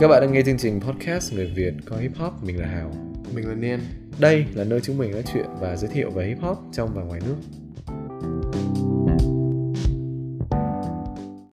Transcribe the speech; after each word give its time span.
Các 0.00 0.08
bạn 0.08 0.20
đang 0.20 0.32
nghe 0.32 0.42
chương 0.42 0.58
trình 0.58 0.80
podcast 0.80 1.34
Người 1.34 1.52
Việt 1.56 1.74
có 1.84 1.96
hip 1.96 2.12
hop, 2.18 2.44
mình 2.44 2.60
là 2.60 2.68
Hào. 2.68 2.92
Mình 3.34 3.48
là 3.48 3.54
Niên 3.54 3.80
Đây 4.18 4.46
là 4.54 4.64
nơi 4.64 4.80
chúng 4.80 4.98
mình 4.98 5.10
nói 5.10 5.22
chuyện 5.32 5.46
và 5.60 5.76
giới 5.76 5.90
thiệu 5.94 6.10
về 6.10 6.26
hip 6.26 6.38
hop 6.40 6.58
trong 6.72 6.94
và 6.94 7.02
ngoài 7.02 7.20
nước. 7.26 7.36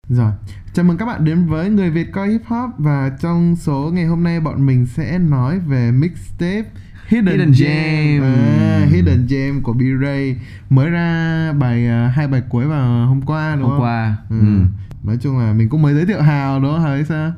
Rồi, 0.10 0.32
chào 0.74 0.86
mừng 0.86 0.98
các 0.98 1.06
bạn 1.06 1.26
đến 1.26 1.46
với 1.46 1.70
Người 1.70 1.90
Việt 1.90 2.12
coi 2.12 2.30
hip 2.30 2.42
hop 2.46 2.70
Và 2.78 3.12
trong 3.22 3.56
số 3.56 3.92
ngày 3.94 4.06
hôm 4.06 4.24
nay 4.24 4.40
bọn 4.40 4.66
mình 4.66 4.86
sẽ 4.86 5.20
nói 5.20 5.60
về 5.60 5.92
mixtape 5.92 6.64
Hidden, 7.08 7.26
Hidden 7.26 7.54
Gem, 7.60 8.22
Gem. 8.22 8.24
À, 8.24 8.88
Hidden 8.92 9.28
Gem 9.30 9.62
của 9.62 9.74
B-Ray 9.74 10.36
Mới 10.70 10.90
ra 10.90 11.52
bài 11.60 11.88
à, 11.88 12.14
hai 12.16 12.28
bài 12.28 12.42
cuối 12.50 12.66
vào 12.66 13.08
hôm 13.08 13.22
qua 13.22 13.56
đúng 13.56 13.64
hôm 13.64 13.72
không? 13.72 13.82
qua 13.82 14.18
Ừ. 14.30 14.40
ừ. 14.40 14.62
Nói 15.04 15.18
chung 15.22 15.38
là 15.38 15.54
mình 15.54 15.70
cũng 15.70 15.82
mới 15.82 15.94
giới 15.94 16.06
thiệu 16.06 16.22
Hào 16.22 16.60
đúng 16.60 16.72
không? 16.72 16.82
Hào 16.82 17.04
sao? 17.04 17.32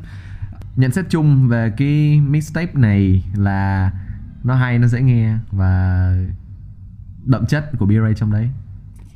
Nhận 0.78 0.92
xét 0.92 1.06
chung 1.10 1.48
về 1.48 1.74
cái 1.78 2.22
mixtape 2.22 2.74
này 2.74 3.26
là 3.36 3.92
nó 4.44 4.56
hay 4.56 4.80
nó 4.80 4.88
dễ 4.88 5.02
nghe 5.02 5.38
và 5.52 6.14
đậm 7.26 7.46
chất 7.46 7.72
của 7.80 7.86
B-Ray 7.86 8.14
trong 8.14 8.32
đấy. 8.32 8.50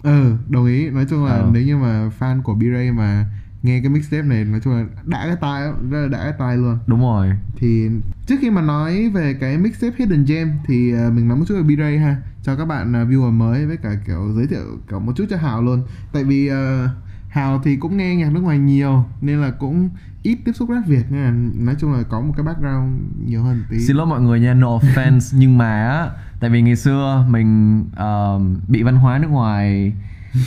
Ừ, 0.04 0.36
đồng 0.50 0.66
ý. 0.66 0.90
Nói 0.90 1.06
chung 1.10 1.26
là 1.26 1.32
Ờ. 1.32 1.50
nếu 1.54 1.64
như 1.64 1.78
mà 1.78 2.10
fan 2.20 2.42
của 2.42 2.54
B-Ray 2.54 2.94
mà 2.94 3.26
nghe 3.64 3.80
cái 3.80 3.90
mixtape 3.90 4.24
này 4.24 4.46
Nói 4.46 4.60
chung 4.64 4.74
là 4.74 4.86
đã 5.06 5.26
cái 5.26 5.36
tai 5.42 5.62
rất 5.90 6.02
là 6.02 6.08
đã 6.08 6.24
cái 6.24 6.34
tai 6.40 6.58
luôn. 6.58 6.78
Đúng 6.88 7.02
rồi. 7.02 7.30
Thì 7.58 7.90
trước 8.28 8.36
khi 8.42 8.50
mà 8.50 8.62
nói 8.62 9.10
về 9.10 9.34
cái 9.34 9.58
mixtape 9.58 9.96
Hidden 9.98 10.26
Gem 10.26 10.52
thì 10.66 10.94
uh, 10.94 11.14
mình 11.14 11.28
nói 11.28 11.38
một 11.38 11.46
chút 11.48 11.56
về 11.56 11.76
B-Ray 11.76 12.00
ha 12.00 12.16
cho 12.44 12.56
các 12.56 12.66
bạn 12.66 13.04
uh, 13.04 13.10
viewer 13.10 13.32
mới 13.32 13.66
với 13.66 13.78
cả 13.78 13.90
kiểu 14.08 14.34
giới 14.36 14.48
thiệu 14.48 14.64
kiểu 14.90 15.00
một 15.00 15.14
chút 15.16 15.26
cho 15.30 15.38
Hào 15.38 15.62
luôn. 15.62 15.84
Tại 16.14 16.24
vì 16.24 16.50
uh, 16.52 16.90
Hào 17.32 17.62
thì 17.64 17.76
cũng 17.76 17.98
nghe 17.98 18.16
nhạc 18.16 18.32
nước 18.32 18.40
ngoài 18.40 18.58
nhiều 18.58 19.06
nên 19.22 19.42
là 19.42 19.52
cũng 19.52 19.90
ít 20.24 20.38
tiếp 20.46 20.52
xúc 20.56 20.70
rap 20.70 20.88
Việt 20.88 21.06
nên 21.10 21.22
là 21.24 21.32
nói 21.56 21.76
chung 21.80 21.94
là 21.94 22.04
có 22.04 22.22
một 22.22 22.34
cái 22.38 22.46
background 22.46 23.02
nhiều 23.26 23.44
hơn 23.44 23.64
tí. 23.70 23.80
Xin 23.80 23.96
lỗi 23.96 24.06
mọi 24.06 24.22
người 24.22 24.40
nha 24.40 24.54
no 24.54 24.68
offense 24.68 25.20
nhưng 25.40 25.58
mà 25.58 25.88
á 25.88 26.10
tại 26.40 26.50
vì 26.50 26.62
ngày 26.62 26.76
xưa 26.76 27.26
mình 27.30 27.84
ờ, 27.96 28.40
bị 28.68 28.84
văn 28.84 28.96
hóa 28.96 29.18
nước 29.18 29.28
ngoài 29.28 29.94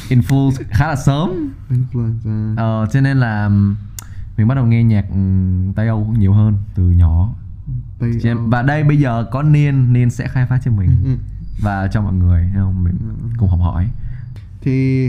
influence 0.09 0.65
khá 0.69 0.89
là 0.89 0.97
sớm. 0.97 1.53
Influencer 1.71 2.57
ờ, 2.57 2.87
cho 2.93 3.01
nên 3.01 3.17
là 3.17 3.49
mình 4.37 4.49
bắt 4.49 4.55
đầu 4.55 4.67
nghe 4.67 4.85
nhạc 4.85 5.07
Tây 5.77 5.89
Âu 5.89 6.05
cũng 6.05 6.19
nhiều 6.21 6.33
hơn 6.33 6.57
từ 6.75 6.91
nhỏ. 6.91 7.35
Tây 7.99 8.11
Âu. 8.25 8.39
và 8.47 8.63
đây 8.63 8.85
bây 8.85 8.99
giờ 8.99 9.27
có 9.31 9.43
Niên 9.43 9.93
Niên 9.93 10.11
sẽ 10.11 10.29
khai 10.29 10.47
phá 10.47 10.61
cho 10.65 10.71
mình. 10.71 10.91
Ừ. 11.05 11.17
và 11.63 11.89
cho 11.93 12.03
mọi 12.03 12.13
người 12.13 12.51
không? 12.55 12.85
Mình 12.85 12.99
cùng 13.39 13.49
học 13.49 13.61
hỏi. 13.61 13.89
Thì 14.61 15.09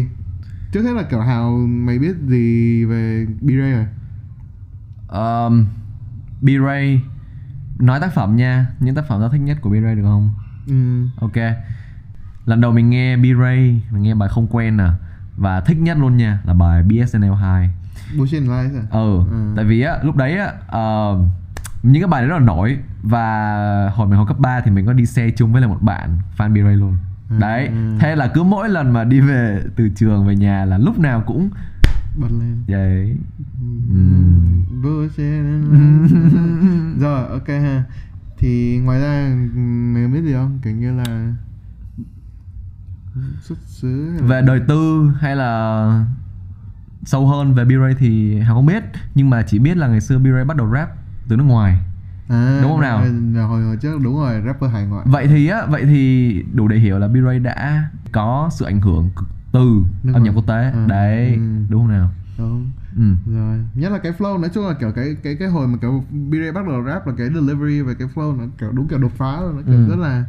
trước 0.75 0.83
hết 0.83 0.93
là 0.93 1.03
kiểu 1.03 1.19
Hào 1.19 1.51
mày 1.67 1.99
biết 1.99 2.15
gì 2.27 2.85
về 2.85 3.25
B-Ray 3.41 3.71
rồi? 3.71 3.85
Um, 5.07 5.65
B-Ray 6.41 6.99
nói 7.79 7.99
tác 7.99 8.13
phẩm 8.13 8.35
nha. 8.35 8.67
Những 8.79 8.95
tác 8.95 9.05
phẩm 9.07 9.19
tao 9.21 9.29
thích 9.29 9.37
nhất 9.41 9.57
của 9.61 9.69
B-Ray 9.69 9.95
được 9.95 10.03
không? 10.03 10.31
Ừ. 10.67 11.07
ok. 11.21 11.55
Lần 12.45 12.61
đầu 12.61 12.71
mình 12.71 12.89
nghe 12.89 13.17
B-Ray 13.17 13.79
mình 13.91 14.01
nghe 14.01 14.15
bài 14.15 14.29
không 14.29 14.47
quen 14.47 14.77
nè 14.77 14.87
và 15.37 15.61
thích 15.61 15.77
nhất 15.77 15.97
luôn 15.97 16.17
nha 16.17 16.39
là 16.45 16.53
bài 16.53 16.83
BSNL 16.83 17.33
2 17.33 17.69
Bullshit 18.17 18.41
Lies 18.41 18.51
à? 18.75 18.83
Ừ, 18.91 19.19
Ừ. 19.31 19.53
tại 19.55 19.65
vì 19.65 19.81
á 19.81 19.97
lúc 20.03 20.15
đấy 20.15 20.37
á 20.37 20.53
ờ, 20.67 21.17
những 21.83 22.01
cái 22.01 22.07
bài 22.07 22.21
đấy 22.21 22.29
rất 22.29 22.37
là 22.39 22.45
nổi. 22.45 22.77
Và 23.03 23.89
hồi 23.95 24.07
mình 24.07 24.17
học 24.17 24.27
cấp 24.27 24.39
3 24.39 24.61
thì 24.61 24.71
mình 24.71 24.85
có 24.85 24.93
đi 24.93 25.05
xe 25.05 25.29
chung 25.29 25.51
với 25.51 25.61
lại 25.61 25.69
một 25.69 25.81
bạn 25.81 26.09
fan 26.37 26.53
B-Ray 26.53 26.75
luôn. 26.79 26.97
Đấy 27.29 27.69
thế 27.99 28.15
là 28.15 28.27
cứ 28.33 28.43
mỗi 28.43 28.69
lần 28.69 28.91
mà 28.93 29.03
đi 29.03 29.19
về 29.19 29.63
từ 29.75 29.89
trường 29.95 30.27
về 30.27 30.35
nhà 30.35 30.65
là 30.65 30.77
lúc 30.77 30.99
nào 30.99 31.23
cũng 31.27 31.49
bật 32.19 32.27
lên. 32.31 32.63
And 35.17 35.73
lies. 35.73 36.99
rồi 37.01 37.27
ok 37.27 37.47
ha. 37.47 37.83
Thì 38.37 38.79
ngoài 38.83 39.00
ra 39.01 39.35
mày 39.94 40.03
có 40.03 40.09
biết 40.13 40.22
gì 40.22 40.33
không? 40.33 40.59
Kiểu 40.63 40.73
như 40.73 40.97
là 40.97 41.33
xuất 43.41 43.57
xứ 43.66 44.09
là- 44.19 44.27
về 44.27 44.41
đời 44.41 44.61
tư 44.67 45.11
hay 45.19 45.35
là 45.35 46.05
sâu 47.05 47.27
hơn 47.27 47.53
về 47.53 47.63
B-Ray 47.66 47.94
thì 48.00 48.39
Hào 48.39 48.55
không 48.55 48.66
biết. 48.66 48.83
Nhưng 49.16 49.29
mà 49.29 49.41
chỉ 49.41 49.59
biết 49.59 49.77
là 49.77 49.88
ngày 49.88 50.01
xưa 50.01 50.19
B-Ray 50.19 50.45
bắt 50.45 50.57
đầu 50.57 50.71
rap 50.73 50.89
từ 51.27 51.35
nước 51.35 51.44
ngoài 51.44 51.77
à, 52.28 52.59
đúng 52.62 52.72
không 52.72 52.81
nào? 52.81 53.00
rồi, 53.34 53.44
hồi 53.44 53.63
hồi 53.63 53.78
trước 53.78 54.00
đúng 54.03 54.16
rồi 54.16 54.41
rapper 54.46 54.72
hải 54.72 54.86
ngoại 54.86 55.06
vậy 55.09 55.28
thì 55.28 55.47
á 55.47 55.66
vậy 55.69 55.86
thì 55.86 56.44
đủ 56.53 56.68
để 56.68 56.78
hiểu 56.78 57.00
là 57.00 57.08
B-Ray 57.08 57.44
đã 57.44 57.90
có 58.12 58.50
sự 58.52 58.66
ảnh 58.66 58.81
hưởng 58.81 59.09
từ 59.52 59.81
Nước 60.03 60.13
âm 60.13 60.24
nhạc 60.24 60.31
quốc 60.36 60.47
tế 60.47 60.72
Ừ. 60.74 60.88
đấy 60.88 61.34
Ừ. 61.36 61.40
đúng 61.69 61.81
không 61.81 61.90
nào 61.91 62.09
đúng 62.38 62.72
ừ. 62.97 63.31
rồi 63.34 63.58
nhất 63.75 63.91
là 63.91 63.97
cái 63.97 64.12
flow 64.18 64.40
nói 64.41 64.50
chung 64.53 64.68
là 64.68 64.74
kiểu 64.74 64.91
cái 64.96 65.16
cái 65.24 65.36
cái 65.40 65.47
hồi 65.47 65.68
mà 65.68 65.78
kiểu 65.81 66.03
B-Ray 66.30 66.53
bắt 66.53 66.68
đầu 66.68 66.84
rap 66.84 67.08
là 67.08 67.13
cái 67.18 67.30
delivery 67.30 67.81
và 67.81 67.94
cái 68.00 68.08
flow 68.16 68.38
nó 68.38 68.44
kiểu 68.57 68.72
đúng 68.72 68.88
kiểu 68.88 69.00
đột 69.00 69.12
phá 69.18 69.42
luôn 69.42 69.56
nó 69.56 69.62
kiểu 69.66 69.75
Ừ. 69.75 69.90
rất 69.90 69.96
là 70.00 70.24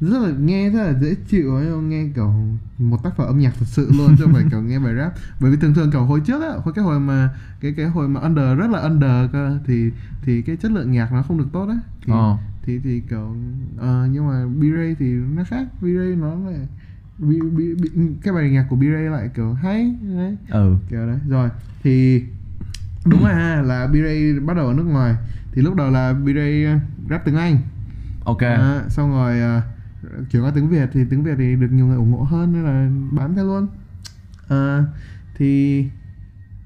rất 0.00 0.18
là 0.22 0.30
nghe 0.40 0.70
rất 0.70 0.82
là 0.82 0.94
dễ 1.00 1.14
chịu 1.28 1.56
ấy 1.56 1.66
nghe 1.66 2.08
kiểu 2.14 2.34
một 2.78 3.02
tác 3.04 3.16
phẩm 3.16 3.26
âm 3.26 3.38
nhạc 3.38 3.52
thật 3.58 3.66
sự 3.68 3.90
luôn 3.96 4.16
chứ 4.18 4.24
không 4.24 4.34
phải 4.34 4.44
kiểu 4.50 4.60
nghe 4.62 4.78
bài 4.78 4.94
rap. 4.94 5.12
Bởi 5.40 5.50
vì 5.50 5.56
thường 5.56 5.74
thường 5.74 5.90
kiểu 5.90 6.04
hồi 6.04 6.20
trước 6.20 6.42
á 6.42 6.48
hồi 6.64 6.74
cái 6.74 6.84
hồi 6.84 7.00
mà 7.00 7.30
cái 7.60 7.74
cái 7.76 7.86
hồi 7.86 8.08
mà 8.08 8.20
under 8.20 8.58
rất 8.58 8.70
là 8.70 8.78
under 8.80 9.30
cơ 9.32 9.58
thì 9.66 9.90
thì 10.22 10.42
cái 10.42 10.56
chất 10.56 10.70
lượng 10.72 10.90
nhạc 10.92 11.12
nó 11.12 11.22
không 11.22 11.38
được 11.38 11.48
tốt 11.52 11.66
á. 11.68 11.76
Thì 12.06 12.12
Ờ. 12.12 12.36
thì 12.62 12.78
thì 12.84 13.00
kiểu 13.10 13.36
ờ, 13.78 14.08
nhưng 14.12 14.26
mà 14.28 14.44
B-Ray 14.60 14.94
thì 14.98 15.12
nó 15.12 15.44
khác. 15.44 15.66
B-Ray 15.82 16.18
nó 16.20 16.34
là 16.50 16.58
B, 17.18 17.30
B, 17.56 17.58
B, 17.82 17.98
cái 18.22 18.34
bài 18.34 18.50
nhạc 18.50 18.66
của 18.70 18.76
B-Ray 18.76 19.10
lại 19.10 19.30
kiểu 19.36 19.52
hay 19.52 19.94
đấy. 20.16 20.36
Ừ. 20.50 20.76
Kiểu 20.90 21.06
đấy. 21.06 21.18
Rồi 21.28 21.48
thì 21.82 22.22
đúng 23.04 23.24
ha 23.24 23.62
là 23.62 23.86
B-Ray 23.86 24.46
bắt 24.46 24.56
đầu 24.56 24.66
ở 24.66 24.74
nước 24.74 24.84
ngoài. 24.86 25.14
Thì 25.52 25.62
lúc 25.62 25.74
đầu 25.74 25.90
là 25.90 26.12
B-Ray 26.12 26.78
rap 27.10 27.24
tiếng 27.24 27.36
Anh. 27.36 27.58
Ok. 28.24 28.42
À, 28.42 28.82
xong 28.88 29.10
rồi 29.10 29.40
à, 29.40 29.62
chuyển 30.30 30.42
qua 30.44 30.52
tiếng 30.54 30.68
Việt 30.68 30.88
thì 30.92 31.04
tiếng 31.10 31.22
Việt 31.22 31.34
thì 31.38 31.56
được 31.56 31.68
nhiều 31.70 31.86
người 31.86 31.96
ủng 31.96 32.12
hộ 32.12 32.22
hơn 32.22 32.52
nên 32.52 32.64
là 32.64 32.88
bán 33.10 33.34
theo 33.34 33.44
luôn. 33.44 33.68
À, 34.48 34.84
thì 35.36 35.84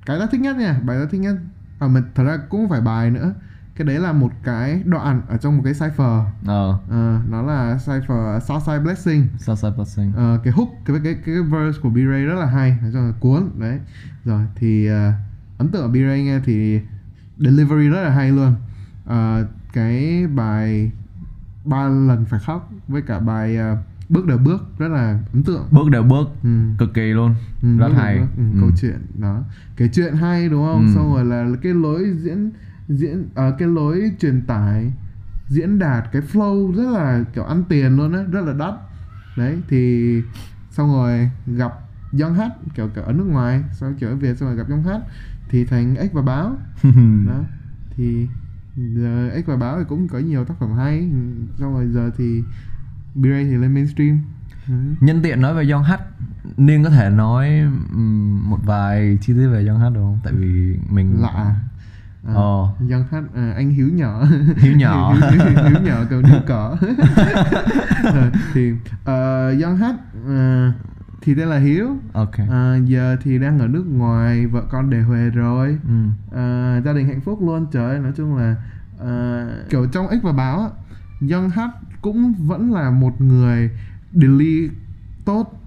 cái 0.07 0.19
ta 0.21 0.27
thích 0.27 0.41
nhất 0.41 0.57
nha 0.57 0.81
bài 0.85 0.99
ta 1.01 1.07
thích 1.11 1.21
nhất. 1.21 1.37
À 1.79 1.89
mà 1.89 2.03
thật 2.15 2.25
ra 2.25 2.37
cũng 2.49 2.69
phải 2.69 2.81
bài 2.81 3.11
nữa. 3.11 3.35
Cái 3.77 3.87
đấy 3.87 3.99
là 3.99 4.13
một 4.13 4.33
cái 4.45 4.83
đoạn 4.85 5.23
ở 5.29 5.37
trong 5.37 5.57
một 5.57 5.63
cái 5.65 5.75
cipher. 5.75 6.25
Ờ. 6.47 6.79
À, 6.91 7.23
nó 7.29 7.43
là 7.43 7.79
cipher 7.87 8.45
Southside 8.49 8.79
Blessing. 8.79 9.27
Southside 9.39 9.77
Blessing. 9.77 10.13
Ờ, 10.13 10.41
cái 10.45 10.53
hook 10.53 10.69
cái 10.85 10.97
cái 11.05 11.15
cái 11.27 11.35
verse 11.35 11.81
của 11.83 11.89
B-Ray 11.89 12.27
rất 12.27 12.35
là 12.35 12.47
hay. 12.47 12.79
Nói 12.83 12.91
chung 12.93 13.07
là 13.07 13.13
cuốn 13.21 13.51
đấy. 13.59 13.79
Rồi 14.25 14.43
thì 14.57 14.87
ờ, 14.87 15.13
ấn 15.59 15.69
tượng 15.69 15.83
ở 15.83 15.89
B-Ray 15.89 16.25
nghe 16.25 16.41
thì 16.45 16.81
delivery 17.39 17.89
rất 17.89 18.03
là 18.03 18.11
hay 18.11 18.31
luôn. 18.31 18.55
Ờ, 19.05 19.47
cái 19.73 20.27
bài 20.27 20.91
ba 21.65 21.89
lần 21.89 22.25
phải 22.25 22.41
khóc 22.41 22.71
với 22.89 23.03
cả 23.03 23.19
bài 23.19 23.57
ờ, 23.57 23.77
bước 24.09 24.27
đầu 24.27 24.39
bước 24.39 24.63
rất 24.79 24.89
là 24.89 25.19
ấn 25.33 25.43
tượng 25.43 25.63
bước 25.71 25.91
đều 25.91 26.03
bước 26.03 26.29
ừ. 26.43 26.49
cực 26.79 26.95
kỳ 26.95 27.13
luôn 27.13 27.35
Ừ, 27.63 27.79
rất 27.79 27.89
đầu 27.89 27.97
hay 27.97 28.19
bước. 28.19 28.27
Ừ, 28.37 28.43
Ừ. 28.53 28.61
câu 28.61 28.71
chuyện 28.81 29.07
đó 29.15 29.43
cái 29.77 29.89
chuyện 29.93 30.15
hay 30.15 30.49
đúng 30.49 30.65
không 30.67 30.87
Ừ. 30.87 30.95
xong 30.95 31.15
rồi 31.15 31.25
là 31.25 31.47
cái 31.63 31.75
lối 31.75 32.11
diễn 32.19 32.51
diễn 32.89 33.29
ờ, 33.35 33.57
cái 33.59 33.69
lối 33.69 34.13
truyền 34.21 34.43
tải 34.47 34.93
diễn 35.49 35.79
đạt 35.79 36.05
cái 36.13 36.23
flow 36.23 36.73
rất 36.75 36.91
là 36.91 37.25
kiểu 37.35 37.45
ăn 37.45 37.65
tiền 37.69 37.97
luôn 37.97 38.13
á 38.13 38.23
rất 38.33 38.41
là 38.41 38.53
đắt 38.53 38.75
đấy 39.37 39.59
thì 39.69 40.23
xong 40.71 40.93
rồi 40.93 41.31
gặp 41.47 41.73
Young 42.21 42.35
Hát 42.35 42.53
kiểu 42.75 42.89
kiểu 42.95 43.05
ở 43.05 43.13
nước 43.13 43.25
ngoài 43.27 43.63
sau 43.73 43.93
kiểu 44.01 44.09
ở 44.09 44.17
Việt 44.17 44.39
xong 44.39 44.49
rồi 44.49 44.57
gặp 44.59 44.69
Young 44.71 44.83
Hát 44.83 45.01
thì 45.49 45.65
thành 45.65 45.95
X 46.11 46.13
và 46.15 46.23
báo 46.23 46.57
đó 47.27 47.41
thì 47.97 48.29
giờ 48.77 49.31
X 49.45 49.47
và 49.49 49.57
báo 49.57 49.79
thì 49.79 49.85
cũng 49.89 50.09
có 50.09 50.19
nhiều 50.19 50.45
tác 50.45 50.55
phẩm 50.61 50.73
hay 50.77 51.09
xong 51.59 51.75
rồi 51.75 51.89
giờ 51.89 52.11
thì 52.19 52.43
B-Ray 53.15 53.45
thì 53.51 53.57
lên 53.57 53.75
mainstream 53.75 54.21
ừ. 54.69 54.75
nhân 55.01 55.21
tiện 55.23 55.41
nói 55.41 55.55
về 55.55 55.71
Young 55.71 55.83
Hát 55.83 56.01
Niên 56.57 56.85
có 56.85 56.91
thể 56.91 57.11
nói 57.11 57.51
một 58.43 58.59
vài 58.65 59.19
chi 59.21 59.33
tiết 59.33 59.49
về 59.49 59.67
Young 59.67 59.79
Hát 59.81 59.89
được 59.95 60.01
không 60.01 60.19
tại 60.25 60.33
vì 60.33 60.77
mình 60.91 61.21
lạ 61.21 61.29
à, 61.37 61.55
Ờ. 62.35 62.69
Young 62.91 63.05
Hát 63.11 63.25
à, 63.35 63.53
anh 63.57 63.71
hiếu 63.71 63.89
nhỏ 63.93 64.25
Hiếu 64.57 64.77
nhỏ. 64.77 65.15
hiếu, 65.31 65.31
hiếu, 65.45 65.65
hiếu 65.69 65.81
nhỏ 65.85 65.97
cầm 66.11 66.23
điếu 66.23 66.41
cỏ 66.47 66.77
Rồi, 68.15 68.31
thì 68.55 68.73
uh, 68.73 69.63
Young 69.63 69.77
Hát 69.77 69.95
ờ, 70.27 70.73
thì 71.23 71.35
tên 71.35 71.49
là 71.49 71.59
Hiếu. 71.59 71.97
Ok. 72.13 72.35
Ờ, 72.49 72.79
giờ 72.85 73.17
thì 73.23 73.39
đang 73.39 73.59
ở 73.59 73.67
nước 73.69 73.85
ngoài 73.89 74.47
vợ 74.47 74.63
con 74.71 74.91
đều 74.91 75.05
huề 75.05 75.31
rồi. 75.31 75.79
Ừ. 75.89 76.05
Ờ, 76.31 76.81
gia 76.85 76.93
đình 76.93 77.09
hạnh 77.09 77.21
phúc 77.21 77.39
luôn. 77.43 77.67
Trời 77.73 77.91
ơi, 77.91 77.99
nói 77.99 78.13
chung 78.17 78.37
là 78.37 78.57
ờ, 78.99 79.47
kiểu 79.71 79.87
trong 79.93 80.07
X 80.09 80.25
và 80.25 80.33
báo 80.33 80.61
á, 80.61 80.69
Young 81.31 81.51
Hát 81.51 81.71
cũng 82.03 82.33
vẫn 82.33 82.73
là 82.73 82.91
một 82.91 83.21
người 83.21 83.71
delete 84.13 84.75
tốt 85.25 85.61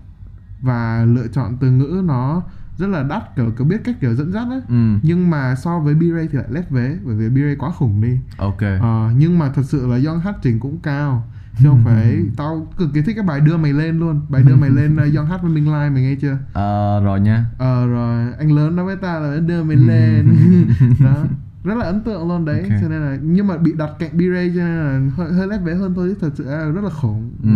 và 0.62 1.06
lựa 1.06 1.28
chọn 1.28 1.58
từ 1.60 1.72
ngữ 1.72 2.02
nó 2.06 2.44
rất 2.78 2.88
là 2.88 3.04
đắt 3.04 3.36
kiểu 3.36 3.52
kiểu 3.58 3.68
biết 3.68 3.82
cách 3.84 3.96
kiểu 4.02 4.14
dẫn 4.14 4.32
dắt 4.32 4.48
á. 4.52 4.58
Ừ. 4.70 4.98
Nhưng 5.04 5.30
mà 5.30 5.56
so 5.56 5.80
với 5.80 5.96
B-Ray 5.96 6.28
thì 6.32 6.38
lại 6.38 6.48
lép 6.50 6.72
vế 6.72 6.98
bởi 7.06 7.16
vì 7.16 7.30
B-Ray 7.30 7.56
quá 7.60 7.72
khủng 7.72 8.02
đi. 8.02 8.20
Ok. 8.38 8.62
Ờ, 8.82 9.12
nhưng 9.18 9.40
mà 9.40 9.50
thật 9.50 9.62
sự 9.66 9.88
là 9.88 10.00
Young 10.06 10.20
Hát 10.20 10.36
trình 10.42 10.60
cũng 10.60 10.80
cao 10.80 11.28
chứ 11.60 11.70
không 11.70 11.82
phải 11.84 12.24
tao 12.38 12.68
cực 12.78 12.90
kỳ 12.94 13.02
thích 13.02 13.16
cái 13.16 13.26
bài 13.26 13.40
đưa 13.40 13.58
mày 13.58 13.74
lên 13.74 14.00
luôn. 14.00 14.22
Bài 14.30 14.44
đưa 14.44 14.56
mày 14.56 14.70
lên 14.70 14.96
uh, 14.96 15.16
Young 15.16 15.26
Hát 15.26 15.42
với 15.42 15.52
Minh 15.52 15.72
Lai 15.72 15.90
mày 15.90 16.04
nghe 16.04 16.16
chưa? 16.22 16.38
Ờ, 16.54 17.02
rồi 17.04 17.20
nha. 17.20 17.46
Ờ 17.58 17.88
rồi. 17.88 18.34
Anh 18.40 18.52
lớn 18.52 18.76
nói 18.76 18.86
với 18.86 18.96
ta 18.96 19.20
là 19.20 19.40
đưa 19.40 19.64
mày 19.64 19.78
lên. 19.78 20.28
Đó. 21.04 21.16
Rất 21.64 21.76
là 21.78 21.86
ấn 21.86 22.02
tượng 22.04 22.28
luôn 22.28 22.46
đấy. 22.46 22.62
Ok. 22.62 22.82
cho 22.82 22.90
nên 22.90 23.02
là 23.02 23.18
nhưng 23.22 23.48
mà 23.48 23.58
bị 23.58 23.74
đặt 23.78 23.90
cạnh 24.00 24.18
B-Ray 24.18 24.56
cho 24.56 24.62
nên 24.62 24.78
là 24.78 25.12
hơi, 25.18 25.34
hơi 25.34 25.48
lép 25.48 25.62
vế 25.64 25.74
hơn 25.76 25.94
thôi 25.96 26.10
chứ 26.10 26.16
thật 26.22 26.30
sự 26.36 26.44
là 26.44 26.66
rất 26.66 26.84
là 26.84 26.90
khủng. 26.90 27.32
Ừ. 27.44 27.50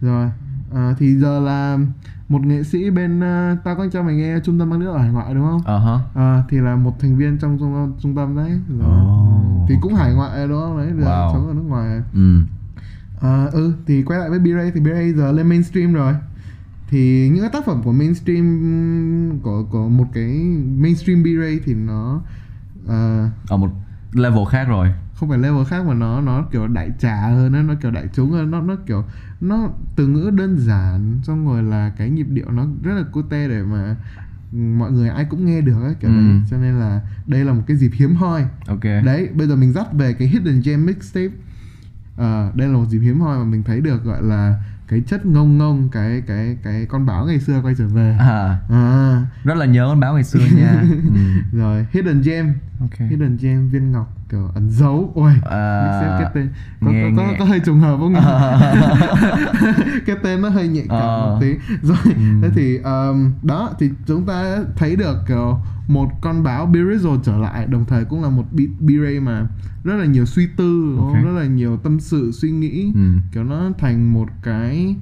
rồi. 0.00 0.30
À, 0.74 0.94
thì 0.98 1.16
giờ 1.16 1.40
là 1.40 1.78
một 2.28 2.46
nghệ 2.46 2.62
sĩ 2.62 2.90
bên 2.90 3.18
uh, 3.18 3.58
tao 3.64 3.76
có 3.76 3.86
cho 3.92 4.02
mày 4.02 4.14
nghe 4.14 4.38
trung 4.44 4.58
tâm 4.58 4.70
băng 4.70 4.80
đĩa 4.80 4.86
ở 4.86 4.98
hải 4.98 5.10
ngoại 5.10 5.34
đúng 5.34 5.44
không? 5.44 5.60
Ờ 5.64 5.78
hả. 5.78 5.98
À, 6.14 6.42
thì 6.48 6.60
là 6.60 6.76
một 6.76 7.00
thành 7.00 7.16
viên 7.16 7.38
trong 7.38 7.58
trung 7.58 7.74
tâm, 7.74 7.92
trung 8.00 8.16
tâm 8.16 8.36
đấy. 8.36 8.50
Rồi. 8.78 8.88
Ồ, 8.88 9.66
thì 9.68 9.74
cũng 9.80 9.94
hải 9.94 10.14
ngoại 10.14 10.48
đúng 10.48 10.60
không? 10.60 10.78
Đấy 10.78 10.92
giờ 10.98 11.04
Wow. 11.04 11.32
sống 11.32 11.48
ở 11.48 11.54
nước 11.54 11.64
ngoài. 11.66 12.02
Ừ 12.14 12.40
à, 13.20 13.44
ừ 13.52 13.74
thì 13.86 14.02
quay 14.02 14.18
lại 14.20 14.30
với 14.30 14.38
B-Ray 14.38 14.70
thì 14.74 14.80
B-Ray 14.80 15.14
giờ 15.16 15.32
lên 15.32 15.48
mainstream 15.48 15.92
rồi. 15.92 16.14
Thì 16.88 17.28
những 17.28 17.40
cái 17.40 17.50
tác 17.52 17.64
phẩm 17.66 17.82
của 17.84 17.92
mainstream 17.92 19.38
của 19.42 19.64
của 19.70 19.88
một 19.88 20.06
cái 20.12 20.28
mainstream 20.78 21.22
B-Ray 21.22 21.58
thì 21.64 21.74
nó 21.74 22.22
ờ, 22.86 23.28
ở 23.48 23.56
một 23.56 23.70
level 24.12 24.44
khác 24.50 24.64
rồi. 24.68 24.88
không 25.14 25.28
phải 25.28 25.38
level 25.38 25.64
khác 25.64 25.86
mà 25.86 25.94
nó 25.94 26.20
nó 26.20 26.42
kiểu 26.52 26.68
đại 26.68 26.90
trà 26.98 27.16
hơn 27.16 27.52
á, 27.52 27.62
nó 27.62 27.74
kiểu 27.82 27.90
đại 27.90 28.08
chúng 28.14 28.30
hơn 28.30 28.50
nó 28.50 28.60
nó 28.60 28.76
kiểu 28.86 29.04
nó 29.40 29.68
từ 29.96 30.06
ngữ 30.06 30.30
đơn 30.30 30.56
giản 30.58 31.20
xong 31.22 31.46
rồi 31.46 31.62
là 31.62 31.92
cái 31.98 32.10
nhịp 32.10 32.26
điệu 32.30 32.50
nó 32.50 32.66
rất 32.82 32.94
là 32.94 33.02
cute 33.12 33.48
để 33.48 33.62
mà 33.62 33.96
mọi 34.52 34.92
người 34.92 35.08
ai 35.08 35.24
cũng 35.24 35.46
nghe 35.46 35.60
được 35.60 35.82
ấy 35.82 35.94
kiểu 36.00 36.10
Ừ. 36.10 36.16
đấy. 36.16 36.40
Cho 36.50 36.56
nên 36.58 36.74
là 36.80 37.00
đây 37.26 37.44
là 37.44 37.52
một 37.52 37.62
cái 37.66 37.76
dịp 37.76 37.90
hiếm 37.94 38.14
hoi. 38.14 38.44
Ok. 38.66 38.84
Đấy 38.84 39.28
bây 39.34 39.46
giờ 39.46 39.56
mình 39.56 39.72
dắt 39.72 39.92
về 39.92 40.12
cái 40.12 40.28
hidden 40.28 40.60
gem 40.64 40.86
mixtape 40.86 41.34
Ờ, 42.16 42.50
đây 42.54 42.68
là 42.68 42.74
một 42.74 42.84
dịp 42.88 42.98
hiếm 42.98 43.20
hoi 43.20 43.38
mà 43.38 43.44
mình 43.44 43.62
thấy 43.62 43.80
được 43.80 44.04
gọi 44.04 44.22
là 44.22 44.54
cái 44.88 45.02
chất 45.06 45.26
ngông 45.26 45.58
ngông 45.58 45.88
cái 45.92 46.22
cái 46.26 46.56
cái 46.64 46.86
con 46.86 47.06
báo 47.06 47.26
ngày 47.26 47.40
xưa 47.40 47.60
quay 47.62 47.74
trở 47.78 47.86
về. 47.88 48.16
À. 48.20 48.58
À 48.70 49.22
rất 49.44 49.56
là 49.56 49.66
nhớ 49.66 49.86
con 49.88 50.00
báo 50.00 50.14
ngày 50.14 50.24
xưa 50.24 50.40
nha. 50.56 50.82
Ừ. 51.14 51.58
rồi 51.58 51.86
hidden 51.92 52.22
gem. 52.22 52.54
Ok. 52.80 52.98
Hidden 53.10 53.36
gem 53.40 53.68
viên 53.68 53.92
ngọc 53.92 54.12
kiểu 54.30 54.50
ẩn 54.54 54.70
giấu 54.70 55.12
ôi 55.14 55.32
À, 55.50 56.18
cái 56.20 56.30
tên. 56.34 56.48
Có, 56.80 56.90
nghe- 56.90 57.10
có, 57.16 57.22
có, 57.22 57.28
nghe. 57.30 57.36
có 57.38 57.44
hơi 57.44 57.60
trùng 57.60 57.80
hợp 57.80 57.96
không 58.00 58.12
nhỉ? 58.12 58.20
Cái 60.06 60.16
tên 60.22 60.42
nó 60.42 60.48
hơi 60.48 60.68
nhạy 60.68 60.86
cảm 60.88 60.98
Ờ. 60.98 61.26
một 61.26 61.38
tí. 61.40 61.54
Rồi 61.82 61.96
Ừ. 62.04 62.10
thế 62.42 62.48
thì 62.54 62.76
um, 62.78 63.32
đó 63.42 63.70
thì 63.78 63.90
chúng 64.06 64.26
ta 64.26 64.56
thấy 64.76 64.96
được 64.96 65.16
kiểu 65.28 65.58
một 65.88 66.08
con 66.20 66.42
báo 66.42 66.66
Birizzle 66.72 67.20
trở 67.22 67.38
lại 67.38 67.66
đồng 67.66 67.84
thời 67.84 68.04
cũng 68.04 68.22
là 68.22 68.28
một 68.28 68.44
B-Ray 68.80 69.22
mà 69.22 69.46
rất 69.84 69.96
là 69.96 70.04
nhiều 70.04 70.26
suy 70.26 70.46
tư 70.56 70.94
đúng 70.96 70.98
không? 70.98 71.14
Ok. 71.14 71.24
rất 71.24 71.40
là 71.40 71.46
nhiều 71.46 71.76
tâm 71.76 72.00
sự 72.00 72.32
suy 72.32 72.50
nghĩ 72.50 72.92
ừ. 72.94 73.00
kiểu 73.32 73.44
nó 73.44 73.70
thành 73.78 74.12
một 74.12 74.28
cái 74.42 74.96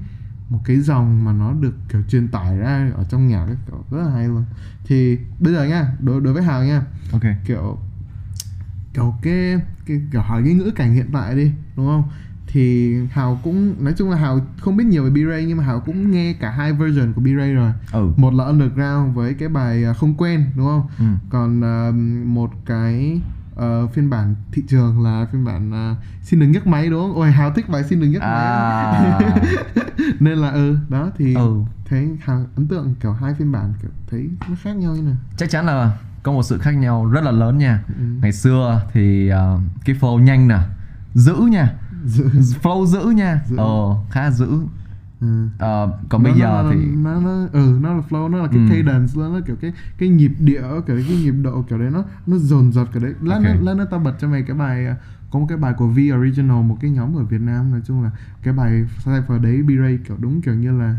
một 0.48 0.58
cái 0.64 0.80
dòng 0.80 1.24
mà 1.24 1.32
nó 1.32 1.52
được 1.52 1.74
kiểu 1.88 2.02
truyền 2.08 2.28
tải 2.28 2.56
ra 2.56 2.90
ở 2.94 3.04
trong 3.04 3.28
nhạc 3.28 3.44
ấy, 3.44 3.56
kiểu 3.66 3.84
rất 3.90 4.02
là 4.04 4.10
hay 4.10 4.28
luôn 4.28 4.44
thì 4.84 5.18
bây 5.38 5.52
giờ 5.52 5.64
nha 5.64 5.92
đối 6.00 6.20
đối 6.20 6.34
với 6.34 6.42
hào 6.42 6.64
nha 6.64 6.82
ok 7.12 7.22
kiểu 7.44 7.78
kiểu 8.94 9.14
cái 9.22 9.60
cái 9.86 10.00
kiểu 10.12 10.20
hỏi 10.20 10.42
cái 10.44 10.54
ngữ 10.54 10.70
cảnh 10.76 10.94
hiện 10.94 11.06
tại 11.12 11.36
đi 11.36 11.52
đúng 11.76 11.86
không 11.86 12.04
thì 12.52 12.96
hào 13.10 13.40
cũng 13.42 13.84
nói 13.84 13.94
chung 13.96 14.10
là 14.10 14.16
hào 14.16 14.40
không 14.60 14.76
biết 14.76 14.84
nhiều 14.84 15.04
về 15.04 15.10
B-Ray 15.10 15.46
nhưng 15.46 15.58
mà 15.58 15.64
hào 15.64 15.80
cũng 15.80 16.10
nghe 16.10 16.32
cả 16.32 16.50
hai 16.50 16.72
version 16.72 17.12
của 17.12 17.22
B-Ray 17.22 17.54
rồi. 17.54 17.72
Ừ. 17.92 18.12
Một 18.16 18.34
là 18.34 18.44
underground 18.44 19.14
với 19.14 19.34
cái 19.34 19.48
bài 19.48 19.84
à, 19.84 19.92
không 19.92 20.14
quen 20.14 20.44
đúng 20.56 20.66
không? 20.66 20.86
Ừ. 20.98 21.04
còn 21.30 21.64
à, 21.64 21.90
một 22.26 22.50
cái 22.66 23.20
ờ, 23.56 23.86
phiên 23.86 24.10
bản 24.10 24.34
thị 24.52 24.62
trường 24.68 25.02
là 25.02 25.26
phiên 25.32 25.44
bản 25.44 25.72
à, 25.72 25.96
xin 26.22 26.40
đừng 26.40 26.52
nhấc 26.52 26.66
máy 26.66 26.90
đúng 26.90 27.00
không? 27.00 27.14
Ôi 27.14 27.30
hào 27.30 27.52
thích 27.52 27.68
bài 27.68 27.84
xin 27.84 28.00
đừng 28.00 28.12
nhấc 28.12 28.22
máy. 28.22 28.30
À. 28.30 29.18
Nên 30.20 30.38
là 30.38 30.50
ừ 30.50 30.76
đó 30.88 31.10
thì 31.18 31.34
ừ. 31.34 31.60
thấy 31.84 32.08
hào 32.20 32.46
ấn 32.56 32.68
tượng 32.68 32.94
kiểu 33.00 33.12
hai 33.12 33.34
phiên 33.34 33.52
bản 33.52 33.74
kiểu 33.82 33.90
thấy 34.10 34.28
nó 34.48 34.56
khác 34.62 34.76
nhau 34.76 34.94
như 34.94 35.02
nào. 35.02 35.16
Chắc 35.36 35.50
chắn 35.50 35.66
là 35.66 35.98
có 36.22 36.32
một 36.32 36.42
sự 36.42 36.58
khác 36.58 36.72
nhau 36.72 37.06
rất 37.06 37.24
là 37.24 37.30
lớn 37.30 37.58
nha. 37.58 37.82
Ừ. 37.88 38.04
ngày 38.22 38.32
xưa 38.32 38.82
thì 38.92 39.28
ờ, 39.28 39.58
cái 39.84 39.96
flow 40.00 40.18
nhanh 40.18 40.48
nè 40.48 40.58
giữ 41.14 41.34
nha 41.34 41.72
Giữ- 42.04 42.28
flow 42.62 42.86
giữ 42.86 43.00
nha 43.10 43.40
Giữ. 43.48 43.56
ờ 43.56 43.96
khá 44.10 44.30
giữ 44.30 44.48
ừ. 45.20 45.48
Ờ, 45.58 45.98
còn 46.08 46.22
bây 46.22 46.32
Nó- 46.32 46.38
giờ 46.38 46.62
nó, 46.64 46.70
thì 46.70 46.76
nó, 46.86 47.20
nó 47.20 47.46
ừ 47.52 47.78
nó 47.82 47.94
là 47.94 48.02
flow 48.10 48.30
nó 48.30 48.38
là 48.38 48.46
cái 48.48 48.58
Ừ. 48.58 48.66
cadence 48.70 49.12
nó, 49.16 49.28
nó 49.28 49.40
kiểu 49.46 49.56
cái 49.60 49.72
cái 49.98 50.08
nhịp 50.08 50.32
điệu 50.38 50.62
kiểu 50.86 50.96
cái 51.08 51.16
nhịp 51.16 51.34
độ 51.42 51.62
kiểu 51.68 51.78
đấy 51.78 51.90
nó 51.90 52.04
nó 52.26 52.36
dồn 52.38 52.72
dập 52.72 52.88
kiểu 52.92 53.02
đấy 53.02 53.14
lát 53.22 53.34
Ok. 53.34 53.42
nữa 53.44 53.54
lát 53.60 53.74
nữa 53.76 53.86
tao 53.90 54.00
bật 54.00 54.12
cho 54.20 54.28
mày 54.28 54.42
cái 54.42 54.56
bài 54.56 54.86
à, 54.86 54.96
có 55.30 55.38
một 55.38 55.46
cái 55.48 55.58
bài 55.58 55.72
của 55.78 55.86
V 55.86 55.98
Original 56.20 56.62
một 56.62 56.76
cái 56.80 56.90
nhóm 56.90 57.16
ở 57.16 57.24
Việt 57.24 57.40
Nam 57.40 57.70
nói 57.70 57.80
chung 57.86 58.02
là 58.02 58.10
cái 58.42 58.54
bài 58.54 58.84
cipher 59.04 59.42
đấy 59.42 59.62
B-Ray 59.66 59.98
kiểu 60.08 60.16
đúng 60.20 60.40
kiểu 60.42 60.54
như 60.54 60.78
là 60.78 60.96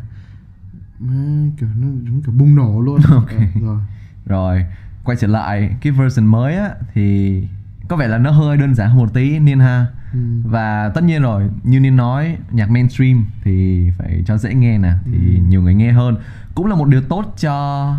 má, 0.99 1.13
kiểu 1.59 1.69
nó 1.79 1.87
đúng 2.07 2.21
kiểu 2.21 2.33
bùng 2.37 2.55
nổ 2.55 2.81
luôn 2.81 2.99
Ok. 3.11 3.29
Ờ, 3.29 3.61
rồi 3.61 3.77
rồi 4.25 4.65
quay 5.03 5.17
trở 5.21 5.27
lại 5.27 5.75
cái 5.81 5.93
version 5.93 6.25
mới 6.25 6.55
á 6.55 6.69
thì 6.93 7.47
có 7.89 7.95
vẻ 7.95 8.07
là 8.07 8.17
nó 8.17 8.31
hơi 8.31 8.57
đơn 8.57 8.75
giản 8.75 8.89
hơn 8.89 8.97
một 8.99 9.13
tí 9.13 9.39
Nin 9.39 9.59
ha 9.59 9.85
ừ. 10.13 10.19
và 10.43 10.89
tất 10.95 11.03
nhiên 11.03 11.21
rồi 11.21 11.49
như 11.63 11.79
Nin 11.79 11.95
nói 11.95 12.37
nhạc 12.51 12.69
mainstream 12.69 13.25
thì 13.43 13.89
phải 13.97 14.23
cho 14.25 14.37
dễ 14.37 14.53
nghe 14.53 14.77
nè 14.77 14.93
thì 15.05 15.41
nhiều 15.47 15.61
người 15.61 15.73
nghe 15.73 15.91
hơn. 15.91 16.17
Cũng 16.55 16.65
là 16.65 16.75
một 16.75 16.87
điều 16.87 17.01
tốt 17.01 17.33
cho 17.39 17.95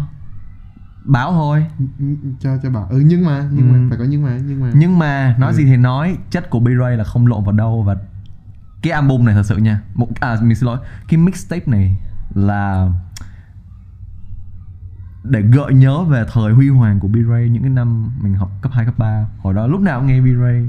báo 1.04 1.32
thôi. 1.32 1.66
Ừ, 1.78 1.84
ừ, 1.98 2.04
cho 2.40 2.56
cho 2.62 2.70
bảo 2.70 2.86
ừ 2.90 3.02
nhưng 3.06 3.24
mà 3.24 3.48
nhưng 3.52 3.68
Ừ. 3.68 3.72
mà 3.72 3.86
phải 3.88 3.98
có 3.98 4.04
nhưng 4.08 4.22
mà 4.22 4.38
nhưng 4.46 4.60
mà. 4.60 4.70
Nhưng 4.74 4.98
mà 4.98 5.36
nói 5.38 5.52
Ừ. 5.52 5.56
gì 5.56 5.64
thì 5.64 5.76
nói 5.76 6.16
chất 6.30 6.50
của 6.50 6.60
B-Ray 6.60 6.96
là 6.96 7.04
không 7.04 7.26
lộn 7.26 7.44
vào 7.44 7.52
đâu. 7.52 7.82
Và 7.82 7.96
cái 8.82 8.92
album 8.92 9.24
này 9.24 9.34
thật 9.34 9.42
sự 9.42 9.56
nha 9.56 9.80
một 9.94 10.08
à 10.20 10.36
mình 10.42 10.54
xin 10.54 10.66
lỗi 10.66 10.78
cái 11.08 11.18
mixtape 11.18 11.62
này 11.66 11.96
là 12.34 12.88
để 15.24 15.40
gợi 15.42 15.74
nhớ 15.74 16.02
về 16.04 16.24
thời 16.32 16.52
huy 16.52 16.68
hoàng 16.68 17.00
của 17.00 17.08
B-Ray 17.08 17.48
những 17.48 17.62
cái 17.62 17.70
năm 17.70 18.10
mình 18.22 18.34
học 18.34 18.50
cấp 18.62 18.72
2, 18.74 18.84
cấp 18.84 18.98
3 18.98 19.26
hồi 19.38 19.54
đó 19.54 19.66
lúc 19.66 19.80
nào 19.80 19.98
cũng 20.00 20.06
nghe 20.08 20.20
B-Ray 20.20 20.68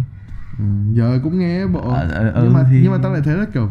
ừ, 0.60 0.64
giờ 0.94 1.20
cũng 1.24 1.40
nghe 1.40 1.68
bộ. 1.68 1.80
Ờ, 1.80 2.08
ờ, 2.12 2.24
nhưng 2.36 2.46
ừ 2.50 2.54
mà 2.54 2.66
thì- 2.72 2.80
nhưng 2.84 2.92
mà 2.92 2.98
tao 3.04 3.14
lại 3.14 3.22
thấy 3.26 3.38
là 3.38 3.46
kiểu 3.54 3.70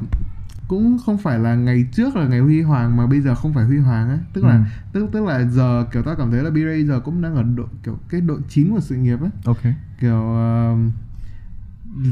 cũng 0.69 0.98
không 1.06 1.19
phải 1.19 1.38
là 1.38 1.54
ngày 1.54 1.86
trước 1.92 2.16
là 2.16 2.26
ngày 2.28 2.40
huy 2.40 2.62
hoàng 2.62 2.96
mà 2.96 3.06
bây 3.06 3.20
giờ 3.20 3.34
không 3.34 3.52
phải 3.54 3.64
huy 3.64 3.78
hoàng 3.78 4.08
á. 4.10 4.19
Tức 4.32 4.44
là 4.44 4.54
Ừ. 4.54 4.60
tức 4.92 5.06
tức 5.12 5.25
là 5.25 5.44
giờ 5.44 5.84
kiểu 5.92 6.02
tao 6.02 6.14
cảm 6.16 6.31
thấy 6.31 6.42
là 6.42 6.50
B-Ray 6.50 6.86
giờ 6.86 7.00
cũng 7.00 7.22
đang 7.22 7.34
ở 7.36 7.42
độ 7.42 7.64
kiểu 7.82 7.98
cái 8.08 8.20
độ 8.20 8.38
chín 8.48 8.70
của 8.70 8.81
sự 8.81 8.96
nghiệp 8.96 9.19
á. 9.22 9.28
Ok. 9.44 9.58
Kiểu 10.00 10.20
um, 10.22 10.90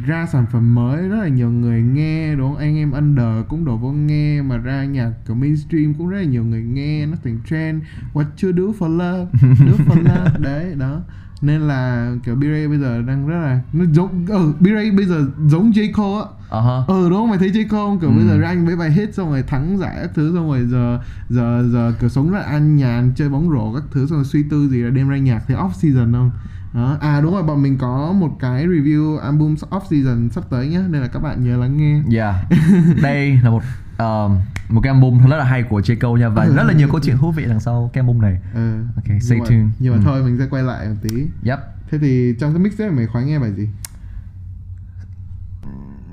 ra 0.06 0.26
sản 0.26 0.46
phẩm 0.52 0.75
mới 0.75 1.08
rất 1.08 1.16
là 1.16 1.28
nhiều 1.28 1.50
người 1.50 1.82
nghe 1.82 2.34
đúng 2.36 2.48
không? 2.52 2.56
Anh 2.58 2.76
em 2.76 2.92
under 2.92 3.46
cũng 3.48 3.64
đổ 3.64 3.76
vô 3.76 3.92
nghe 3.92 4.42
mà 4.42 4.56
ra 4.56 4.84
nhạc 4.84 5.12
kiểu 5.26 5.36
mainstream 5.36 5.94
cũng 5.94 6.08
rất 6.08 6.18
là 6.18 6.25
nhiều 6.25 6.44
người 6.44 6.62
nghe 6.62 7.06
nó 7.06 7.16
thành 7.25 7.38
trend. 7.50 7.82
What 8.14 8.25
you 8.42 8.52
do 8.56 8.86
for 8.86 8.96
love 8.96 9.30
do 9.58 9.84
for 9.86 9.96
love. 10.02 10.38
Đấy 10.38 10.75
đó 10.78 11.00
nên 11.42 11.61
là 11.61 12.12
kiểu 12.25 12.37
B-Ray 12.37 12.68
bây 12.68 12.78
giờ 12.78 13.02
đang 13.02 13.26
rất 13.26 13.37
là 13.38 13.61
nó 13.72 13.84
giống 13.92 14.26
ừ, 14.28 14.52
B-Ray 14.61 14.96
bây 14.96 15.06
giờ 15.06 15.26
giống 15.46 15.70
J. 15.70 15.92
Cole 15.92 16.20
á. 16.25 16.26
Ờ 16.49 16.61
hả 16.61 16.84
ừ 16.88 17.08
đúng 17.11 17.18
không? 17.18 17.28
Mày 17.28 17.38
thấy 17.38 17.50
J. 17.50 17.68
Cole 17.68 17.68
không? 17.82 17.99
Kiểu 18.00 18.11
Ừ. 18.11 18.16
bây 18.16 18.26
giờ 18.26 18.38
ra 18.38 18.49
anh 18.49 18.66
mấy 18.66 18.76
bài 18.76 18.90
hit 18.90 19.14
xong 19.14 19.30
rồi 19.30 19.42
thắng 19.42 19.78
giải 19.78 19.96
các 20.02 20.11
thứ 20.14 20.34
xong 20.34 20.49
rồi 20.49 20.66
giờ 20.70 20.99
giờ 21.28 21.64
giờ 21.72 21.92
kiểu 22.00 22.08
sống 22.08 22.30
rất 22.30 22.38
là 22.38 22.44
an 22.44 22.76
nhàn 22.76 23.12
chơi 23.16 23.28
bóng 23.28 23.50
rổ 23.50 23.72
các 23.75 23.82
thứ 23.92 24.06
xong 24.06 24.18
rồi 24.18 24.25
suy 24.25 24.42
tư 24.42 24.68
gì 24.68 24.78
là 24.82 24.90
đêm 24.90 25.08
ra 25.08 25.16
nhạc 25.16 25.42
thì 25.49 25.54
off 25.54 25.72
season 25.72 26.12
không? 26.12 26.30
Đó. 26.75 26.96
À 27.00 27.20
đúng 27.20 27.32
rồi 27.34 27.42
bọn 27.42 27.62
mình 27.62 27.78
có 27.78 28.12
một 28.12 28.37
cái 28.40 28.66
review 28.66 29.18
album 29.18 29.54
off 29.70 29.80
season 29.90 30.28
sắp 30.30 30.44
tới 30.50 30.68
nhá 30.68 30.80
nên 30.90 31.02
là 31.02 31.08
các 31.08 31.22
bạn 31.22 31.44
nhớ 31.44 31.56
lắng 31.56 31.76
nghe. 31.76 32.02
Yeah. 32.16 32.34
Đây 33.02 33.38
là 33.44 33.50
một 33.50 33.62
um, 33.99 34.38
một 34.68 34.80
cái 34.80 34.92
album 34.92 35.26
rất 35.28 35.37
là 35.37 35.44
hay 35.44 35.62
của 35.62 35.80
J 35.80 35.96
Cole 36.00 36.20
nha 36.22 36.28
và 36.28 36.46
rất 36.46 36.62
là 36.62 36.72
nhiều 36.72 36.88
câu 36.92 37.00
chuyện 37.04 37.16
thú 37.18 37.32
vị 37.32 37.44
đằng 37.49 37.61
sau 37.61 37.90
cái 37.92 38.00
album 38.02 38.20
này. 38.20 38.38
ừ. 38.54 38.84
Ok, 38.96 39.04
nhưng 39.08 39.20
stay 39.20 39.38
mà, 39.38 39.44
tuned. 39.49 39.66
nhưng 39.78 39.92
mà 39.92 39.99
Ừ. 39.99 40.02
thôi 40.04 40.22
mình 40.25 40.38
sẽ 40.38 40.46
quay 40.50 40.62
lại 40.62 40.88
một 40.88 40.94
tí 41.02 41.26
Yep. 41.44 41.58
thế 41.90 41.99
thì 41.99 42.34
trong 42.40 42.52
cái 42.52 42.58
mixtape 42.62 42.90
mày 42.90 43.06
khoái 43.06 43.25
nghe 43.25 43.38
bài 43.38 43.52
gì 43.56 43.68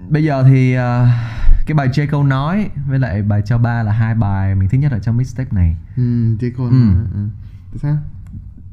Bây 0.10 0.24
giờ 0.24 0.44
thì 0.44 0.78
uh, 0.78 0.82
cái 1.66 1.76
bài 1.76 1.88
J 1.90 2.08
Cole 2.12 2.30
nói 2.30 2.70
với 2.88 3.00
lại 3.00 3.22
bài 3.22 3.42
cho 3.46 3.58
ba 3.58 3.84
là 3.84 3.92
hai 3.92 4.16
bài 4.16 4.56
mình 4.56 4.70
thích 4.70 4.78
nhất 4.78 4.92
ở 4.92 5.00
trong 5.00 5.18
mixtape 5.18 5.50
này. 5.52 5.76
ừ, 5.98 6.02
J 6.40 6.52
Cole 6.58 6.70
Ừ. 6.72 6.94
ừ. 7.14 7.28
Tại 7.72 7.78
sao 7.82 7.98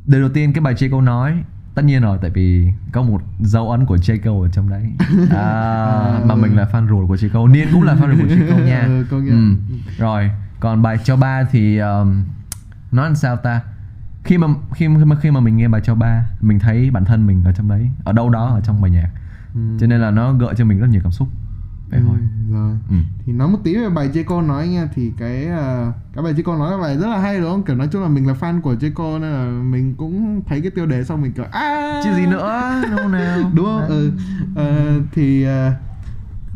Điều 0.06 0.20
đầu 0.20 0.30
tiên 0.30 0.52
cái 0.52 0.60
bài 0.60 0.74
J 0.74 0.90
Cole 0.90 1.04
nói 1.06 1.42
tất 1.76 1.84
nhiên 1.84 2.02
rồi 2.02 2.18
tại 2.22 2.30
vì 2.30 2.72
có 2.92 3.02
một 3.02 3.22
dấu 3.40 3.70
ấn 3.70 3.86
của 3.86 3.96
J 3.96 4.18
Cole 4.24 4.48
ở 4.48 4.50
trong 4.52 4.68
đấy. 4.68 4.92
À, 5.30 6.20
mà 6.24 6.34
mình 6.34 6.56
là 6.56 6.68
fan 6.72 6.88
ruột 6.88 7.08
của 7.08 7.14
J 7.14 7.28
Cole, 7.32 7.52
Niên 7.52 7.68
cũng 7.72 7.82
là 7.82 7.94
fan 7.94 8.16
ruột 8.16 8.18
của 8.28 8.34
J 8.34 8.50
Cole 8.52 8.66
nha. 8.70 8.80
Ừ, 8.86 9.06
công 9.10 9.24
nhận. 9.24 9.56
Ừ. 9.70 9.76
Rồi, 9.98 10.30
còn 10.60 10.82
bài 10.82 10.96
cho 11.04 11.16
ba 11.16 11.42
thì 11.50 11.78
um, 11.78 12.24
nói 12.92 13.04
làm 13.06 13.14
sao 13.14 13.36
ta? 13.36 13.60
Khi 14.24 14.38
mà 14.38 14.46
khi 14.74 14.88
mà 14.88 15.16
khi 15.20 15.30
mà 15.30 15.40
mình 15.40 15.56
nghe 15.56 15.68
bài 15.68 15.80
cho 15.84 15.94
ba, 15.94 16.26
mình 16.40 16.58
thấy 16.58 16.90
bản 16.90 17.04
thân 17.04 17.26
mình 17.26 17.42
ở 17.44 17.52
trong 17.52 17.68
đấy, 17.68 17.90
ở 18.04 18.12
đâu 18.12 18.30
đó 18.30 18.46
ở 18.54 18.60
trong 18.60 18.82
bài 18.82 18.90
nhạc. 18.90 19.08
ừ. 19.54 19.60
Cho 19.80 19.86
nên 19.86 20.00
là 20.00 20.10
nó 20.10 20.32
gợi 20.32 20.54
cho 20.58 20.64
mình 20.64 20.78
rất 20.80 20.86
nhiều 20.90 21.00
cảm 21.04 21.12
xúc. 21.12 21.28
Vậy 21.90 22.00
thôi. 22.06 22.16
Ừ, 22.18 22.54
rồi. 22.54 22.72
Ừ. 22.90 22.96
thì 23.26 23.32
nói 23.32 23.48
một 23.48 23.58
tí 23.64 23.76
về 23.76 23.88
bài 23.88 24.10
J. 24.14 24.24
Cole 24.24 24.46
nói 24.46 24.68
nha. 24.68 24.88
Thì 24.94 25.12
cái 25.18 25.44
uh, 25.44 25.94
cái 26.14 26.24
bài 26.24 26.34
J. 26.34 26.42
Cole 26.42 26.58
nói 26.58 26.70
là 26.70 26.78
bài 26.78 26.96
rất 26.96 27.08
là 27.08 27.18
hay 27.18 27.40
đúng 27.40 27.50
không? 27.50 27.62
Kiểu 27.62 27.76
nói 27.76 27.88
chung 27.92 28.02
là 28.02 28.08
mình 28.08 28.26
là 28.26 28.34
fan 28.40 28.60
của 28.60 28.74
J. 28.74 28.92
Cole 28.94 29.18
nên 29.18 29.32
là 29.32 29.62
mình 29.62 29.94
cũng 29.94 30.42
thấy 30.46 30.60
cái 30.60 30.70
tiêu 30.70 30.86
đề 30.86 31.04
xong 31.04 31.22
mình 31.22 31.32
kiểu 31.32 31.44
à! 31.52 32.00
Chứ 32.04 32.10
gì 32.16 32.26
nữa, 32.26 32.82
đúng 32.90 33.12
nào? 33.12 33.38
đúng 33.54 33.66
không? 33.66 33.86
Ừ. 33.88 34.12
Ờ, 34.54 35.00
thì 35.12 35.42
ờ, 35.44 35.72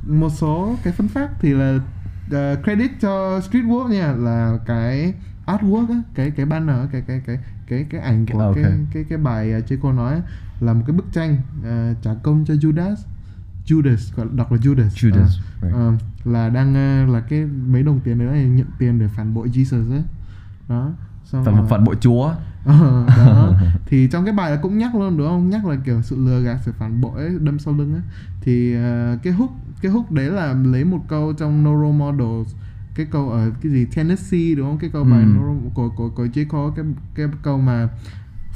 một 0.06 0.30
số 0.30 0.76
cái 0.82 0.92
phân 0.92 1.08
phát 1.08 1.30
thì 1.40 1.50
là 1.50 1.78
ờ, 2.30 2.56
credit 2.64 2.90
cho 3.00 3.38
Streetwalk 3.38 3.88
nha 3.88 4.12
là 4.12 4.58
cái 4.66 5.14
artwork 5.46 5.88
á 5.88 6.02
cái 6.14 6.30
cái 6.30 6.46
banner 6.46 6.76
cái 6.92 7.02
cái 7.06 7.22
cái 7.26 7.38
cái 7.66 7.86
cái 7.90 8.00
ảnh 8.00 8.26
của 8.26 8.38
Ok. 8.38 8.54
cái 8.54 8.72
cái 8.92 9.04
cái 9.08 9.18
bài 9.18 9.54
uh, 9.58 9.80
cô 9.82 9.92
nói 9.92 10.22
là 10.60 10.72
một 10.72 10.82
cái 10.86 10.96
bức 10.96 11.12
tranh 11.12 11.36
uh, 11.60 12.02
trả 12.02 12.14
công 12.22 12.44
cho 12.44 12.54
Judas 12.54 12.96
Judas 13.66 14.16
gọi 14.16 14.26
đọc 14.36 14.52
là 14.52 14.58
Judas. 14.58 14.88
Judas, 14.88 15.28
Ờ, 15.60 15.68
right. 15.68 15.72
ờ, 15.74 15.92
là 16.24 16.48
đang 16.48 16.70
uh, 17.04 17.10
là 17.14 17.20
cái 17.20 17.44
mấy 17.66 17.82
đồng 17.82 18.00
tiền 18.00 18.18
đấy 18.18 18.26
là 18.28 18.42
nhận 18.44 18.66
tiền 18.78 18.98
để 18.98 19.08
phản 19.08 19.34
bội 19.34 19.48
Jesus 19.48 19.90
ấy. 19.92 20.02
Đó 20.68 20.92
xong 21.24 21.44
phần 21.44 21.56
rồi- 21.56 21.66
phần 21.70 21.84
bộ 21.84 21.94
chúa. 21.94 22.32
Ờ, 22.64 23.04
đó. 23.16 23.54
Thì 23.86 24.08
trong 24.12 24.24
cái 24.24 24.34
bài 24.34 24.58
cũng 24.62 24.78
nhắc 24.78 24.94
luôn 24.94 25.16
đúng 25.16 25.26
không? 25.28 25.50
Nhắc 25.50 25.66
là 25.66 25.76
kiểu 25.84 26.02
sự 26.02 26.16
lừa 26.26 26.40
gạt 26.40 26.58
sự 26.64 26.72
phản 26.78 27.00
bội 27.00 27.22
ấy, 27.22 27.30
đâm 27.40 27.58
sau 27.58 27.74
lưng 27.74 27.94
á 27.94 28.00
thì 28.40 28.74
ờ, 28.74 29.18
cái 29.22 29.32
hook 29.32 29.50
cái 29.82 29.92
hook 29.92 30.10
đấy 30.12 30.26
là 30.30 30.52
lấy 30.64 30.84
một 30.84 31.00
câu 31.08 31.32
trong 31.32 31.64
No 31.64 31.70
Role 31.76 31.92
Models 31.98 32.54
cái 32.94 33.06
câu 33.10 33.30
ở 33.30 33.50
cái 33.62 33.72
gì 33.72 33.86
Tennessee 33.94 34.54
đúng 34.56 34.66
không? 34.66 34.78
Cái 34.78 34.90
câu 34.92 35.04
bài 35.04 35.22
Ừ. 35.22 35.26
Role- 35.26 35.68
của 35.74 35.88
của 35.96 36.08
của 36.08 36.24
J. 36.26 36.44
Cole 36.48 36.72
cái 36.76 36.84
cái 37.14 37.26
câu 37.42 37.58
mà 37.58 37.88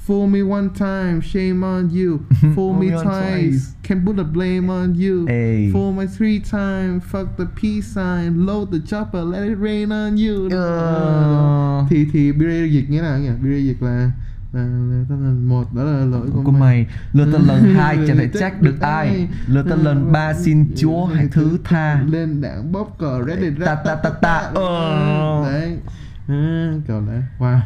Fool 0.07 0.27
me 0.27 0.43
one 0.43 0.69
time, 0.75 1.23
shame 1.23 1.65
on 1.65 1.89
you. 1.89 2.27
Fool 2.55 2.75
me 2.75 2.91
twice, 2.91 3.73
can 3.83 4.05
put 4.05 4.17
the 4.17 4.25
blame 4.25 4.69
on 4.69 4.95
you. 4.95 5.27
Ê. 5.29 5.73
Fool 5.73 5.93
me 5.93 6.07
three 6.07 6.41
times, 6.41 7.03
fuck 7.05 7.39
the 7.39 7.47
peace 7.47 7.87
sign, 7.87 8.45
load 8.45 8.71
the 8.71 8.81
chopper, 8.81 9.23
let 9.23 9.49
it 9.49 9.57
rain 9.57 9.91
on 9.91 10.19
you. 10.19 10.51
Ờ. 10.51 11.87
Thì 11.91 12.07
thì 12.13 12.33
Bire 12.33 12.67
dịch 12.67 12.87
thế 12.91 13.01
nào 13.01 13.19
nhỉ? 13.19 13.31
Bire 13.43 13.59
dịch 13.59 13.83
là 13.83 14.11
là, 14.53 14.63
là, 15.09 15.33
một 15.47 15.75
đó 15.75 15.83
là 15.83 16.05
lỗi 16.05 16.29
của 16.33 16.43
của 16.45 16.53
mày 16.53 16.87
lừa 17.13 17.33
tên 17.33 17.43
lần 17.43 17.75
hai 17.75 17.99
chẳng 18.07 18.17
thể 18.17 18.29
trách 18.39 18.63
được 18.63 18.81
ai 18.81 19.29
lừa 19.47 19.63
tên 19.63 19.79
lần 19.79 20.13
ba 20.13 20.35
xin 20.35 20.73
chúa 20.77 21.05
hãy 21.05 21.29
thứ 21.33 21.59
tha 21.65 22.03
lên 22.11 22.41
đảng 22.41 22.73
bóp 22.73 22.99
cờ 22.99 23.23
ready 23.27 23.51
Ta 23.65 23.75
ta 23.75 23.95
ta 23.95 24.11
ta, 24.11 24.51
ờ. 24.55 25.45
đấy 25.53 25.79
kiểu 26.87 27.03
đấy 27.07 27.23
wow 27.39 27.61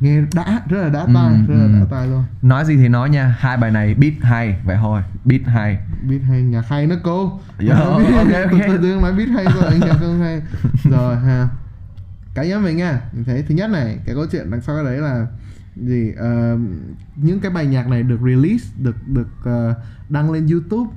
nghe 0.00 0.20
đã 0.34 0.62
rất 0.68 0.82
là 0.82 0.88
đã 0.88 1.00
Ừ, 1.00 1.10
tai 1.14 1.34
rất 1.48 1.54
là 1.54 1.64
ừ. 1.64 1.72
đã 1.80 1.86
tai 1.90 2.06
luôn. 2.06 2.24
Nói 2.42 2.64
gì 2.64 2.76
thì 2.76 2.88
nói 2.88 3.10
nha 3.10 3.34
hai 3.38 3.56
bài 3.56 3.70
này 3.70 3.94
beat 3.94 4.12
hay 4.22 4.56
vậy 4.64 4.76
thôi 4.80 5.02
beat 5.24 5.40
hay. 5.46 5.78
Biết 6.08 6.18
hay 6.28 6.42
nhạc 6.42 6.68
hay 6.68 6.86
nó 6.86 6.94
cô 7.02 7.40
Dạ, 7.58 7.74
ok, 7.78 7.98
ok. 8.50 8.60
tôi 8.66 8.78
đương 8.78 9.02
nói 9.02 9.12
biết 9.12 9.26
hay 9.34 9.44
rồi 9.44 9.78
nhạc 9.80 9.96
không 10.00 10.20
hay. 10.20 10.42
Rồi 10.90 11.16
ha. 11.16 11.48
Cá 12.34 12.44
nhân 12.44 12.62
mình 12.62 12.76
nha. 12.76 13.00
Mình 13.12 13.24
thấy 13.24 13.44
thứ 13.48 13.54
nhất 13.54 13.70
này 13.70 13.98
cái 14.06 14.14
câu 14.14 14.26
chuyện 14.32 14.50
đằng 14.50 14.60
sau 14.60 14.76
cái 14.76 14.84
đấy 14.84 14.96
là 14.98 15.26
gì 15.76 16.12
ờ, 16.16 16.58
những 17.16 17.40
cái 17.40 17.50
bài 17.50 17.66
nhạc 17.66 17.88
này 17.88 18.02
được 18.02 18.20
release 18.24 18.64
được 18.78 19.08
được 19.08 19.28
ờ, 19.44 19.74
đăng 20.08 20.30
lên 20.30 20.46
YouTube 20.46 20.90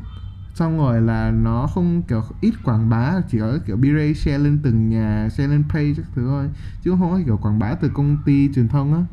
xong 0.54 0.78
rồi 0.78 1.02
là 1.02 1.32
nó 1.32 1.68
không 1.68 2.02
kiểu 2.02 2.24
ít 2.42 2.54
quảng 2.64 2.90
bá 2.90 3.22
chỉ 3.30 3.40
có 3.40 3.58
kiểu 3.68 3.78
B-Ray 3.78 4.14
share 4.14 4.38
lên 4.38 4.60
từng 4.64 4.90
nhà 4.90 5.30
share 5.32 5.48
lên 5.48 5.64
page 5.70 5.94
các 5.98 6.06
thứ 6.16 6.28
thôi. 6.28 6.50
Chứ 6.84 6.92
không 6.92 7.12
có 7.12 7.20
kiểu 7.26 7.38
quảng 7.38 7.60
bá 7.60 7.74
từ 7.74 7.90
công 7.90 8.18
ty 8.26 8.54
truyền 8.56 8.68
thông 8.68 8.94
á. 8.94 9.04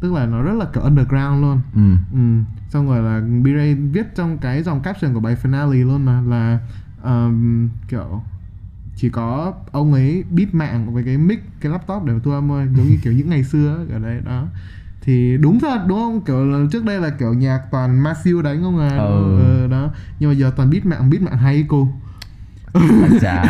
Tức 0.00 0.12
là 0.12 0.26
nó 0.26 0.42
rất 0.42 0.52
là 0.52 0.66
kiểu 0.74 0.82
underground 0.82 1.42
luôn. 1.42 1.60
Ừ. 1.74 1.96
Ừ, 2.12 2.42
xong 2.70 2.86
rồi 2.86 3.02
là 3.02 3.20
B-Ray 3.20 3.92
viết 3.92 4.06
trong 4.14 4.38
cái 4.38 4.62
dòng 4.62 4.82
caption 4.82 5.14
của 5.14 5.20
bài 5.20 5.36
finale 5.42 5.86
luôn 5.86 6.04
mà 6.04 6.20
là 6.20 6.58
um, 7.02 7.68
kiểu 7.88 8.22
chỉ 8.96 9.08
có 9.08 9.54
ông 9.72 9.92
ấy 9.92 10.24
bít 10.30 10.54
mạng 10.54 10.94
với 10.94 11.04
cái 11.04 11.18
mic 11.18 11.44
cái 11.60 11.72
laptop 11.72 12.04
để 12.04 12.12
thu 12.24 12.30
âm 12.30 12.48
thôi. 12.48 12.68
Giống 12.76 12.86
như 12.86 12.98
kiểu 13.02 13.12
những 13.12 13.30
ngày 13.30 13.44
xưa 13.44 13.86
ở 13.92 13.98
đây 13.98 14.20
đó 14.24 14.46
thì 15.06 15.36
đúng 15.40 15.60
thật 15.60 15.78
đúng 15.86 15.98
không? 15.98 16.20
Kiểu 16.20 16.44
là 16.44 16.58
trước 16.72 16.84
đây 16.84 17.00
là 17.00 17.10
kiểu 17.10 17.34
nhạc 17.34 17.60
toàn 17.70 18.02
Masew 18.02 18.42
đánh 18.42 18.62
không 18.62 18.78
à 18.80 18.96
Ừ. 18.98 19.38
ừ, 19.38 19.66
đó. 19.70 19.90
Nhưng 20.20 20.30
mà 20.30 20.34
giờ 20.36 20.52
toàn 20.56 20.70
bít 20.70 20.86
mạng 20.86 21.10
bít 21.10 21.22
mạng 21.22 21.36
hay 21.38 21.64
cô. 21.68 21.88
Chả 23.20 23.42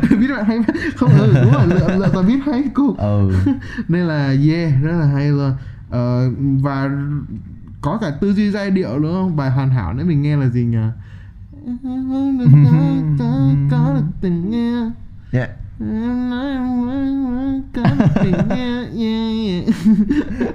bít 0.20 0.30
mạng 0.30 0.44
hay 0.44 0.58
không 0.96 1.10
ừ 1.18 1.34
đúng 1.42 1.52
rồi 1.52 1.66
lựa, 1.66 1.96
lựa 1.98 2.08
toàn 2.12 2.26
bít 2.26 2.40
hay 2.46 2.62
cô. 2.74 2.94
Ừ. 2.98 3.30
Nên 3.88 4.02
là 4.06 4.34
yeah 4.48 4.72
rất 4.82 4.92
là 5.00 5.06
hay 5.06 5.28
luôn. 5.30 5.52
Ờ, 5.90 6.30
và 6.62 6.90
có 7.80 7.98
cả 8.00 8.10
tư 8.20 8.32
duy 8.32 8.50
giai 8.50 8.70
điệu 8.70 8.98
đúng 8.98 9.12
không? 9.12 9.36
Bài 9.36 9.50
hoàn 9.50 9.70
hảo 9.70 9.94
nữa 9.94 10.04
mình 10.04 10.22
nghe 10.22 10.36
là 10.36 10.48
gì 10.48 10.64
nhỉ? 10.64 10.78
Có 13.70 13.94
được 13.94 14.04
tình 14.20 14.50
nghe. 14.50 14.90
Yeah. 15.32 15.50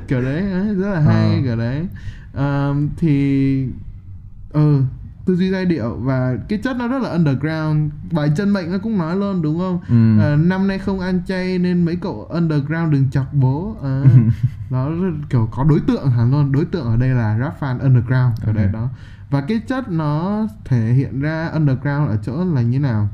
Kiểu 0.08 0.22
đấy 0.22 0.52
ấy, 0.52 0.76
rất 0.76 0.90
là 0.94 1.00
hay 1.00 1.36
Ờ. 1.36 1.42
kiểu 1.44 1.56
đấy. 1.56 1.88
Ờ, 2.34 2.76
thì 2.98 3.68
ừ 4.52 4.82
tư 5.26 5.36
duy 5.36 5.50
giai 5.52 5.66
điệu 5.66 5.96
và 6.00 6.38
cái 6.50 6.60
chất 6.64 6.78
nó 6.78 6.88
rất 6.88 7.02
là 7.02 7.10
underground. 7.10 7.92
Bài 8.12 8.32
chân 8.38 8.50
mệnh 8.50 8.72
nó 8.72 8.78
cũng 8.78 8.98
nói 8.98 9.16
luôn 9.16 9.42
đúng 9.42 9.60
không? 9.60 9.80
Ừ. 9.90 10.20
Ờ, 10.24 10.36
năm 10.36 10.68
nay 10.68 10.80
không 10.80 11.00
ăn 11.00 11.22
chay 11.28 11.58
nên 11.60 11.86
mấy 11.86 11.96
cậu 11.96 12.24
underground 12.30 12.92
đừng 12.94 13.10
chọc 13.12 13.34
bố. 13.34 13.76
À, 13.84 14.04
nó 14.70 14.90
rất- 14.90 15.12
kiểu 15.30 15.48
có 15.52 15.64
đối 15.64 15.80
tượng 15.80 16.12
hẳn 16.12 16.32
luôn. 16.32 16.52
Đối 16.52 16.66
tượng 16.66 16.86
ở 16.86 16.98
đây 16.98 17.10
là 17.10 17.38
rap 17.40 17.60
fan 17.62 17.80
underground 17.80 18.42
ở 18.46 18.54
đây 18.54 18.64
Ok. 18.66 18.74
đó. 18.74 18.90
Và 19.30 19.42
cái 19.42 19.60
chất 19.68 19.90
nó 19.92 20.48
thể 20.66 20.94
hiện 20.94 21.20
ra 21.22 21.48
underground 21.54 22.10
ở 22.10 22.18
chỗ 22.24 22.44
là 22.46 22.62
như 22.62 22.80
nào 22.80 23.10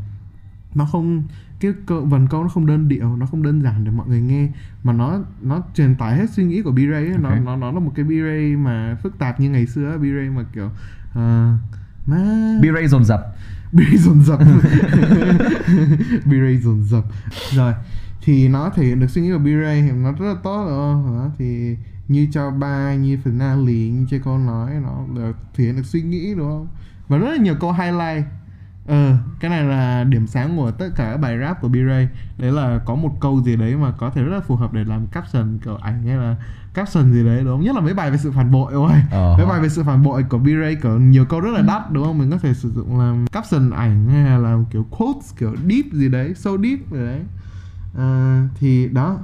nó 0.79 0.86
không 0.86 1.24
cái 1.59 1.74
câu, 1.86 2.05
vần 2.05 2.27
câu 2.27 2.43
nó 2.43 2.50
không 2.50 2.65
đơn 2.65 2.88
điệu 2.88 3.15
nó 3.15 3.25
không 3.25 3.43
đơn 3.43 3.62
giản 3.62 3.83
để 3.83 3.91
mọi 3.91 4.07
người 4.07 4.21
nghe 4.21 4.50
mà 4.83 4.93
nó 4.93 5.19
nó 5.41 5.62
truyền 5.75 5.95
tải 5.95 6.17
hết 6.17 6.29
suy 6.29 6.43
nghĩ 6.43 6.62
của 6.62 6.71
B-Ray 6.71 7.12
ấy. 7.12 7.17
nó 7.19 7.29
Ok. 7.29 7.39
nó 7.45 7.55
nó 7.55 7.71
là 7.71 7.79
một 7.79 7.91
cái 7.95 8.05
B-Ray 8.05 8.57
mà 8.57 8.98
phức 9.03 9.19
tạp 9.19 9.39
như 9.39 9.50
ngày 9.50 9.65
xưa 9.67 9.98
B-Ray 9.98 10.33
mà 10.33 10.43
kiểu 10.53 10.65
uh, 10.65 11.59
má. 12.05 12.17
B-Ray 12.62 12.88
dồn 12.88 13.05
dập. 13.05 13.21
B-Ray 13.74 13.98
dồn 13.98 14.24
dập. 14.24 14.39
B-Ray 16.25 16.62
dồn 16.62 16.83
dập. 16.83 17.03
Rồi 17.51 17.74
thì 18.21 18.48
nó 18.48 18.69
thể 18.69 18.86
hiện 18.86 19.00
được 19.00 19.09
suy 19.09 19.21
nghĩ 19.21 19.31
của 19.31 19.38
B-Ray 19.38 20.01
nó 20.03 20.12
rất 20.12 20.25
là 20.25 20.36
tốt 20.43 20.65
đó, 20.67 21.29
thì 21.38 21.75
như 22.07 22.27
cho 22.31 22.51
ba 22.51 22.95
như 22.95 23.17
finale 23.24 23.91
như 23.91 24.05
chơi 24.09 24.19
con 24.19 24.45
nói 24.45 24.71
nó 24.83 25.03
được 25.15 25.38
thể 25.55 25.63
hiện 25.63 25.75
được 25.75 25.86
suy 25.86 26.01
nghĩ 26.01 26.33
đúng 26.38 26.50
không? 26.50 26.67
Và 27.07 27.17
rất 27.17 27.29
là 27.29 27.38
nhiều 27.38 27.55
câu 27.59 27.74
highlight 27.74 28.25
ờ 28.89 29.17
cái 29.39 29.51
này 29.51 29.63
là 29.63 30.03
điểm 30.03 30.27
sáng 30.27 30.58
của 30.58 30.72
tất 30.72 30.89
cả 30.96 31.10
các 31.12 31.17
bài 31.17 31.38
rap 31.39 31.62
của 31.62 31.67
B-Ray. 31.67 32.08
Đấy 32.38 32.51
là 32.51 32.79
có 32.86 32.96
một 32.96 33.12
câu 33.19 33.41
gì 33.41 33.55
đấy 33.55 33.75
mà 33.75 33.91
có 33.91 34.10
thể 34.10 34.24
rất 34.24 34.36
là 34.36 34.39
phù 34.39 34.55
hợp 34.55 34.74
để 34.74 34.84
làm 34.84 35.08
caption 35.08 35.60
kiểu 35.65 35.75
ảnh 35.75 36.03
hay 36.03 36.15
là 36.17 36.36
caption 36.74 37.13
gì 37.13 37.24
đấy 37.24 37.39
đúng 37.43 37.53
không? 37.53 37.62
Nhất 37.62 37.75
là 37.75 37.81
mấy 37.81 37.93
bài 37.93 38.12
về 38.12 38.17
sự 38.17 38.31
phản 38.31 38.51
bội 38.51 38.74
ôi. 38.74 38.91
Ờ. 39.12 39.36
mấy 39.38 39.46
bài 39.46 39.62
về 39.62 39.69
sự 39.69 39.84
phản 39.84 40.03
bội 40.03 40.24
của 40.24 40.38
B-Ray 40.38 40.75
kiểu 40.81 41.00
nhiều 41.00 41.25
câu 41.25 41.39
rất 41.39 41.51
là 41.51 41.62
đắt 41.62 41.91
đúng 41.91 42.05
không? 42.05 42.17
Mình 42.17 42.31
có 42.31 42.38
thể 42.38 42.53
sử 42.53 42.72
dụng 42.72 43.00
làm 43.00 43.27
caption 43.27 43.69
ảnh 43.69 44.10
hay 44.10 44.24
là 44.24 44.38
làm 44.38 44.65
kiểu 44.65 44.86
quotes 44.89 45.38
kiểu 45.38 45.55
deep 45.69 45.86
gì 45.93 46.10
đấy 46.10 46.34
so 46.36 46.51
deep 46.51 46.79
gì 46.91 46.98
đấy. 46.98 47.22
À, 47.98 48.43
thì 48.60 48.88
đó. 48.88 49.17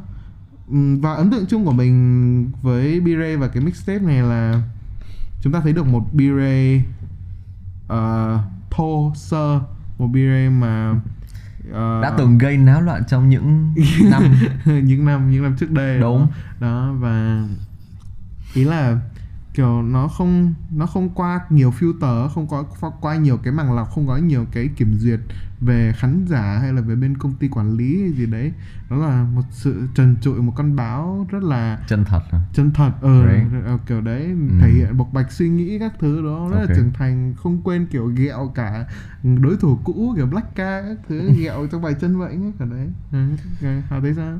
Ừm, 0.67 1.01
và 1.01 1.13
ấn 1.13 1.31
tượng 1.31 1.45
chung 1.45 1.65
của 1.65 1.71
mình 1.71 2.51
với 2.61 3.01
B-Ray 3.01 3.39
và 3.39 3.47
cái 3.47 3.63
mixtape 3.63 3.99
này 3.99 4.21
là 4.21 4.61
chúng 5.41 5.53
ta 5.53 5.59
thấy 5.59 5.73
được 5.73 5.87
một 5.87 6.03
B-Ray 6.13 6.81
uh, 7.93 8.41
thô 8.75 9.11
sơ 9.15 9.59
một 9.97 10.07
B-Ray 10.07 10.59
mà 10.59 10.95
ờ, 11.71 12.01
đã 12.01 12.13
từng 12.17 12.37
gây 12.37 12.57
náo 12.57 12.81
loạn 12.81 13.03
trong 13.07 13.29
những 13.29 13.73
năm 14.11 14.35
những 14.65 15.05
năm 15.05 15.31
những 15.31 15.43
năm 15.43 15.55
trước 15.59 15.71
đây 15.71 15.99
Đúng. 15.99 16.19
đó, 16.19 16.27
đó 16.59 16.93
và 16.99 17.43
ý 18.53 18.63
là 18.63 18.99
kiểu 19.55 19.81
nó 19.81 20.07
không 20.07 20.53
nó 20.71 20.85
không 20.85 21.09
qua 21.09 21.39
nhiều 21.49 21.73
filter 21.79 22.29
không 22.29 22.47
có 22.47 22.63
qua- 22.79 22.91
qua 23.01 23.15
nhiều 23.15 23.37
cái 23.37 23.53
màng 23.53 23.73
lọc 23.75 23.89
không 23.91 24.07
có 24.07 24.17
nhiều 24.17 24.45
cái 24.51 24.67
kiểm 24.75 24.93
duyệt 24.97 25.19
về 25.61 25.93
khán 25.97 26.25
giả 26.27 26.57
hay 26.61 26.73
là 26.73 26.81
về 26.81 26.95
bên 26.95 27.17
công 27.17 27.33
ty 27.33 27.47
quản 27.47 27.71
lý 27.77 28.01
hay 28.01 28.11
gì 28.11 28.25
đấy 28.25 28.53
đó 28.89 28.95
là 28.97 29.23
một 29.35 29.41
sự 29.51 29.87
trần 29.95 30.15
trụi 30.21 30.41
một 30.41 30.53
con 30.55 30.75
báo 30.75 31.27
rất 31.29 31.43
là 31.43 31.79
chân 31.87 32.03
thật 32.05 32.21
à? 32.31 32.39
chân 32.53 32.71
thật 32.71 32.91
ờ 33.01 33.25
ờ, 33.65 33.77
kiểu 33.87 34.01
đấy 34.01 34.23
Ừ. 34.25 34.35
thể 34.61 34.69
hiện 34.69 34.97
bộc 34.97 35.13
bạch 35.13 35.31
suy 35.31 35.49
nghĩ 35.49 35.79
các 35.79 35.93
thứ 35.99 36.21
đó 36.25 36.49
rất 36.51 36.57
Ok. 36.59 36.69
là 36.69 36.75
trưởng 36.75 36.91
thành 36.93 37.33
không 37.37 37.61
quên 37.63 37.85
kiểu 37.85 38.05
ghẹo 38.07 38.51
cả 38.55 38.85
đối 39.23 39.57
thủ 39.57 39.79
cũ 39.83 40.13
kiểu 40.15 40.25
Black 40.25 40.55
Ca 40.55 40.81
các 40.81 40.97
thứ 41.09 41.31
ghẹo 41.39 41.67
trong 41.71 41.81
bài 41.81 41.93
chân 42.01 42.17
vậy 42.17 42.29
ấy, 42.29 42.51
cả 42.59 42.65
đấy 42.65 42.87
ừ. 43.11 43.17
okay. 43.61 43.83
Hà 43.89 43.99
thấy 43.99 44.13
sao 44.13 44.39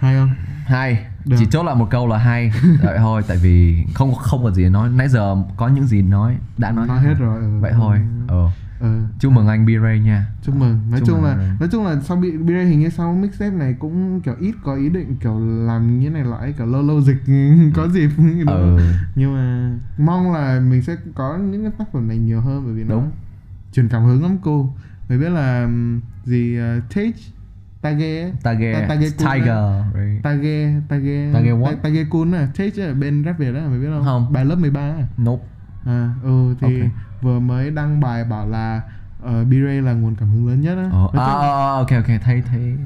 hay 0.00 0.16
không? 0.16 0.30
Hay. 0.64 1.06
Được. 1.24 1.36
chỉ 1.38 1.46
chốt 1.50 1.62
lại 1.62 1.74
một 1.74 1.88
câu 1.90 2.08
là 2.08 2.18
hay. 2.18 2.52
Vậy 2.82 2.98
thôi 2.98 3.22
tại 3.28 3.36
vì 3.36 3.84
không 3.94 4.14
không 4.14 4.44
còn 4.44 4.54
gì 4.54 4.62
để 4.62 4.68
nói. 4.68 4.88
Nãy 4.88 5.08
giờ 5.08 5.36
có 5.56 5.68
những 5.68 5.86
gì 5.86 6.02
nói 6.02 6.36
đã 6.58 6.72
nói, 6.72 6.86
nói 6.88 7.00
hết 7.00 7.14
rồi. 7.18 7.38
Ừ. 7.38 7.58
vậy 7.60 7.72
thôi. 7.74 7.98
Ờ. 8.28 8.50
Ừ. 8.80 9.00
chúc 9.18 9.32
mừng 9.32 9.48
anh 9.48 9.66
B-Ray 9.66 10.02
nha. 10.02 10.26
Chúc 10.42 10.56
mừng. 10.56 10.80
Nói 10.90 11.00
Chúc 11.00 11.08
chung 11.08 11.22
mừng 11.22 11.24
là 11.24 11.56
nói 11.60 11.68
chung 11.72 11.86
là 11.86 12.00
sau 12.00 12.16
bị 12.16 12.30
bị 12.30 12.54
hình 12.54 12.80
như 12.80 12.88
sau 12.88 13.14
mixtape 13.14 13.56
này 13.56 13.74
cũng 13.78 14.20
kiểu 14.20 14.34
ít 14.40 14.54
có 14.64 14.74
ý 14.74 14.88
định 14.88 15.16
kiểu 15.16 15.38
làm 15.66 16.00
như 16.00 16.10
này 16.10 16.24
lại 16.24 16.54
kiểu 16.58 16.66
lâu 16.66 16.82
lâu 16.82 17.00
dịch 17.00 17.22
có 17.74 17.88
dịp 17.88 18.10
ừ. 18.46 18.78
Nhưng 19.14 19.34
mà 19.34 19.72
mong 19.98 20.32
là 20.32 20.60
mình 20.60 20.82
sẽ 20.82 20.96
có 21.14 21.36
những 21.36 21.62
cái 21.62 21.72
tác 21.78 21.92
phẩm 21.92 22.08
này 22.08 22.18
nhiều 22.18 22.40
hơn 22.40 22.62
bởi 22.64 22.74
vì 22.74 22.84
nó 22.84 22.94
Đúng. 22.94 23.10
truyền 23.72 23.88
cảm 23.88 24.04
hứng 24.04 24.22
lắm 24.22 24.38
cô. 24.42 24.74
Người 25.08 25.18
biết 25.18 25.30
là 25.30 25.68
gì 26.24 26.58
uh, 26.58 26.94
Tage 26.94 27.37
Tage. 27.82 28.32
Tage 28.42 28.72
Ta- 28.72 28.86
Tage 28.88 29.10
Tiger 29.10 29.56
right. 29.94 30.22
Tage 30.22 30.72
Tage 30.88 31.32
Tage 31.32 31.50
what? 31.52 31.64
Ta- 31.70 31.78
Tage 31.82 32.04
Kun 32.10 32.32
à 32.34 32.48
Tage 32.58 32.82
ở 32.86 32.94
bên 32.94 33.24
rap 33.24 33.38
Việt 33.38 33.52
đó 33.54 33.60
mày 33.70 33.78
biết 33.78 33.86
không 33.94 34.04
Không. 34.04 34.32
bài 34.32 34.44
lớp 34.44 34.56
13 34.56 34.80
à 34.80 35.06
nope 35.22 35.42
À, 35.86 36.10
ừ 36.22 36.54
thì 36.60 36.80
Ok. 36.80 36.88
vừa 37.22 37.38
mới 37.40 37.70
đăng 37.70 38.00
bài 38.00 38.24
bảo 38.24 38.48
là 38.48 38.80
uh, 39.24 39.28
B-Ray 39.30 39.82
là 39.84 39.92
nguồn 39.92 40.14
cảm 40.14 40.28
hứng 40.30 40.48
lớn 40.48 40.60
nhất 40.60 40.76
á 40.76 40.88
Nói 40.92 41.08
à, 41.12 41.24
à, 41.24 41.48
à, 41.48 41.70
ok 41.76 41.90
ok 41.90 42.06
thấy 42.24 42.42
thấy 42.50 42.76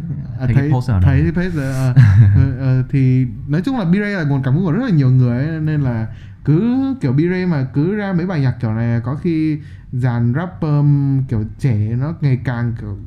À, 0.40 0.46
thấy, 0.46 0.54
cái 0.54 0.70
post 0.72 0.90
thấy 1.02 1.22
cái 1.22 1.32
post 1.46 1.58
à. 1.58 1.94
Ờ, 2.36 2.58
ờ, 2.58 2.82
thì 2.90 3.26
nói 3.48 3.60
chung 3.64 3.78
là 3.78 3.84
B-Ray 3.84 4.16
là 4.16 4.24
nguồn 4.24 4.42
cảm 4.42 4.54
hứng 4.54 4.64
của 4.64 4.72
rất 4.72 4.84
là 4.84 4.90
nhiều 4.90 5.10
người 5.10 5.44
ấy, 5.46 5.60
nên 5.60 5.80
là 5.80 6.06
cứ 6.44 6.78
kiểu 7.00 7.12
B-Ray 7.12 7.48
mà 7.48 7.66
cứ 7.74 7.96
ra 7.96 8.12
mấy 8.12 8.26
bài 8.26 8.40
nhạc 8.40 8.54
kiểu 8.60 8.72
này 8.72 9.00
có 9.04 9.14
khi 9.14 9.58
dàn 9.92 10.32
rapper 10.36 10.70
um, 10.70 11.22
kiểu 11.28 11.44
trẻ 11.58 11.76
nó 12.00 12.14
ngày 12.20 12.38
càng 12.44 12.72
kiểu 12.80 12.98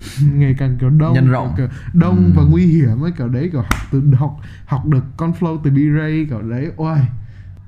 ngày 0.34 0.54
càng 0.58 0.78
kiểu 0.78 0.90
đông 0.90 1.12
Nhân 1.14 1.28
rộng. 1.30 1.54
kiểu, 1.56 1.68
đông 1.92 2.16
Ừ. 2.16 2.32
và 2.36 2.42
nguy 2.42 2.66
hiểm 2.66 3.00
ấy 3.04 3.12
kiểu 3.18 3.28
đấy 3.28 3.48
kiểu 3.52 3.60
học 3.60 3.80
từ 3.92 4.02
học 4.16 4.40
học 4.66 4.86
được 4.86 5.04
con 5.16 5.32
flow 5.40 5.58
từ 5.64 5.70
B-Ray 5.70 6.26
kiểu 6.28 6.42
đấy 6.42 6.72
ôi 6.76 6.98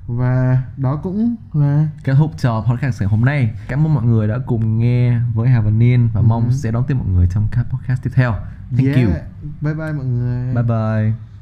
và 0.07 0.61
đó 0.77 0.95
cũng 1.03 1.35
là 1.53 1.87
kết 2.03 2.13
thúc 2.17 2.31
cho 2.37 2.65
podcast 2.69 3.01
ngày 3.01 3.09
hôm 3.09 3.21
nay. 3.25 3.51
Cảm 3.67 3.87
ơn 3.87 3.93
mọi 3.93 4.05
người 4.05 4.27
đã 4.27 4.37
cùng 4.45 4.79
nghe 4.79 5.19
với 5.33 5.49
Hà 5.49 5.61
và 5.61 5.71
Niên 5.71 6.09
và 6.13 6.21
mong 6.21 6.51
sẽ 6.51 6.71
đón 6.71 6.83
tiếp 6.87 6.93
mọi 6.93 7.07
người 7.07 7.27
trong 7.33 7.47
các 7.51 7.65
podcast 7.71 8.03
tiếp 8.03 8.09
theo. 8.13 8.35
Thank 8.77 8.87
yeah. 8.95 9.07
you. 9.07 9.13
Bye 9.61 9.73
bye 9.73 9.91
mọi 9.93 10.05
người. 10.05 10.53
Bye 10.55 10.63
bye 10.63 11.32